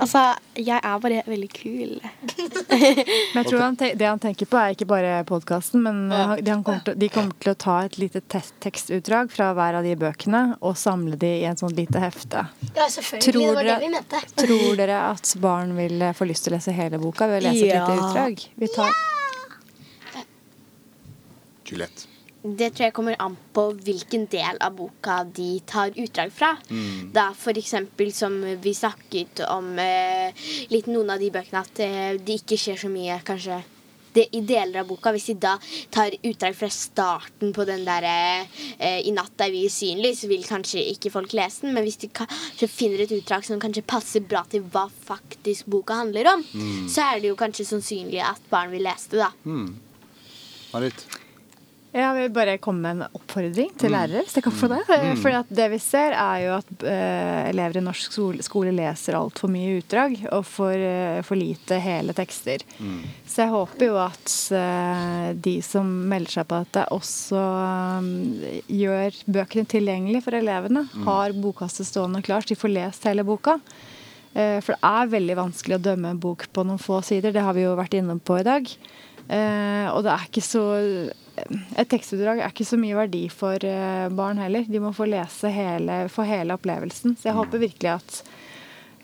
[0.00, 0.22] Altså,
[0.56, 1.92] jeg er bare veldig kul.
[2.00, 6.24] Men jeg tror han te det han tenker på, er ikke bare podkasten, men eh,
[6.32, 9.52] han- de, han kommer til, de kommer til å ta et lite te tekstutdrag fra
[9.56, 12.46] hver av de bøkene og samle de i en sånn lite hefte.
[12.72, 13.26] Ja, selvfølgelig.
[13.28, 14.24] Tror det var det vi mente.
[14.40, 17.50] Tror dere at barn vil eh, få lyst til å lese hele boka ved å
[17.50, 18.48] lese et lite utdrag?
[18.64, 18.96] Vi tar
[21.64, 22.10] Juliette.
[22.44, 26.50] Det tror jeg kommer an på hvilken del av boka de tar utdrag fra.
[27.14, 32.18] Da for eksempel som vi snakket om eh, litt noen av de bøkene, at eh,
[32.20, 33.62] det ikke skjer så mye kanskje
[34.14, 35.14] det, i deler av boka.
[35.16, 35.54] Hvis de da
[35.88, 38.44] tar utdrag fra starten på den derre
[38.76, 41.72] eh, 'I natt er vi usynlige', så vil kanskje ikke folk lese den.
[41.72, 45.96] Men hvis de kanskje finner et utdrag som kanskje passer bra til hva faktisk boka
[46.04, 46.44] handler om,
[46.92, 49.32] så er det jo kanskje sannsynlig at barn vil lese det, da.
[50.76, 51.08] Marit?
[51.94, 54.24] Jeg vil bare komme med en oppfordring til lærere.
[54.24, 54.80] hvis jeg kan få det.
[55.22, 59.76] For det vi ser, er jo at eh, elever i norsk skole, leser altfor mye
[59.78, 62.66] utdrag og for, eh, for lite hele tekster.
[63.30, 67.44] Så jeg håper jo at eh, de som melder seg på dette, også
[68.66, 70.88] gjør bøkene tilgjengelig for elevene.
[71.06, 73.60] Har bokkastet stående klar, så de får lest hele boka.
[74.34, 77.30] For det er veldig vanskelig å dømme en bok på noen få sider.
[77.30, 78.66] Det har vi jo vært innom på i dag.
[79.94, 80.64] Og det er ikke så
[81.50, 84.66] Et tekstutdrag er ikke så mye verdi for eh, barn heller.
[84.68, 87.18] De må få lese hele, få hele opplevelsen.
[87.20, 88.24] Så jeg håper virkelig at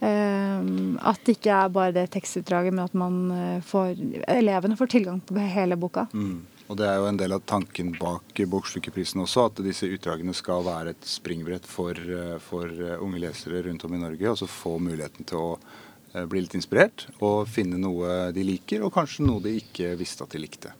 [0.00, 3.98] Um, at det ikke er bare det tekstutdraget, men at man eh, får
[4.32, 6.06] elevene får tilgang på hele boka.
[6.16, 6.38] Mm.
[6.72, 10.64] Og det er jo en del av tanken bak Bokslukerprisen også, at disse utdragene skal
[10.64, 12.00] være et springbrett for,
[12.40, 14.24] for unge lesere rundt om i Norge.
[14.30, 19.26] Altså få muligheten til å bli litt inspirert og finne noe de liker, og kanskje
[19.26, 20.72] noe de ikke visste at de likte.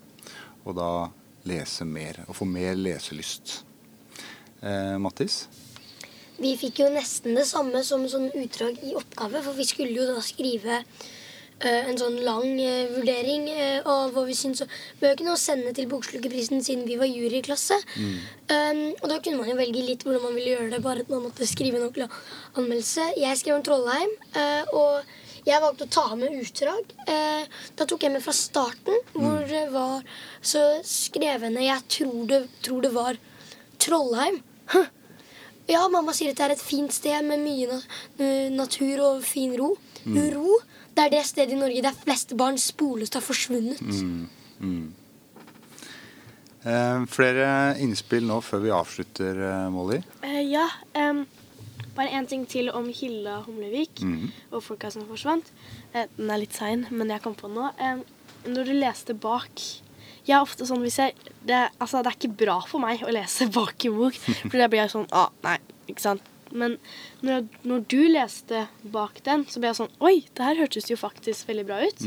[0.65, 0.93] Og da
[1.49, 3.61] lese mer, og få mer leselyst.
[4.61, 5.47] Eh, Mattis?
[6.41, 10.07] vi fikk jo nesten det samme som sånn utdrag i oppgave, for vi skulle jo
[10.09, 14.71] da skrive eh, en sånn lang eh, vurdering eh, av hva vi syns om
[15.03, 17.81] bøkene, og sende til Bokslukerprisen siden vi var jury i
[18.51, 21.11] Um, og da kunne man jo velge litt hvordan man ville gjøre det, bare at
[21.13, 22.09] man måtte skrive en ordentlig
[22.59, 23.05] anmeldelse.
[23.21, 25.05] Jeg skrev om Trollheim, eh, og
[25.47, 26.95] jeg valgte å ta med utdrag.
[27.09, 27.45] Eh,
[27.77, 30.07] da tok jeg med fra starten, hvor det var
[30.41, 33.21] så skrev jeg tror det, tror det var
[33.81, 34.41] Trollheim.
[34.75, 34.89] Huh.
[35.71, 37.79] Ja, mamma sier at det er et fint sted med mye na
[38.19, 39.75] eh, natur og fin ro.
[40.05, 40.59] Ro.
[40.97, 43.81] Det er det stedet i Norge der fleste barn sporløst har forsvunnet.
[46.61, 47.47] Eh, flere
[47.81, 50.03] innspill nå før vi avslutter, eh, Molly.
[50.23, 50.67] Eh, ja.
[50.93, 51.27] em,
[51.97, 54.03] bare én ting til om Hilda Humlevik
[54.51, 55.53] og folka som forsvant.
[55.95, 57.71] Eh, den er litt sein, men jeg kom på den nå.
[57.79, 58.03] Em,
[58.47, 59.61] når du leste bak
[60.27, 61.15] Jeg er ofte sånn hvis jeg
[61.45, 64.15] det, altså, det er ikke bra for meg å lese bak i bok.
[64.51, 66.27] For da blir jeg sånn ah, Nei, ikke sant.
[66.51, 66.77] Men
[67.23, 70.99] når, når du leste bak den, så ble jeg sånn Oi, det her hørtes jo
[70.99, 72.05] faktisk veldig bra ut.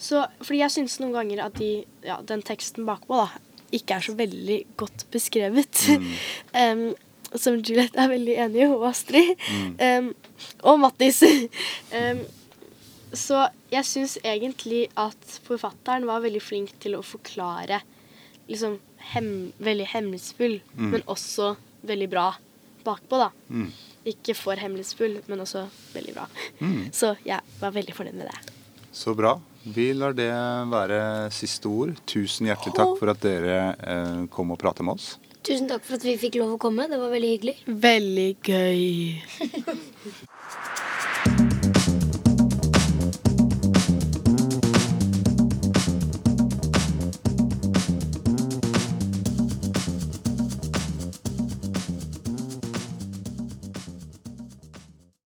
[0.00, 3.28] Så, fordi jeg syns noen ganger at de, ja, den teksten bakpå da,
[3.72, 5.86] ikke er så veldig godt beskrevet.
[6.62, 6.92] Em,
[7.40, 9.34] som Juliette er veldig enig i, og Astrid.
[9.82, 10.12] Em,
[10.68, 11.22] og Mattis.
[11.98, 12.22] um,
[13.12, 17.82] så jeg syns egentlig at forfatteren var veldig flink til å forklare
[18.48, 18.78] liksom
[19.12, 21.54] hem, veldig hemmelighetsfull, men også
[21.86, 22.26] veldig bra
[22.84, 23.30] bakpå, da.
[24.08, 26.26] Ikke for hemmelighetsfull, men også veldig bra.
[26.98, 28.56] Så jeg var veldig fornøyd med det.
[28.92, 29.36] Så bra.
[29.62, 30.28] Vi lar det
[30.72, 31.94] være siste ord.
[32.10, 35.14] Tusen hjertelig takk for at dere eh, kom og pratet med oss.
[35.42, 36.86] Tusen takk for at vi fikk lov å komme.
[36.90, 37.56] Det var veldig hyggelig.
[37.66, 38.82] Veldig gøy.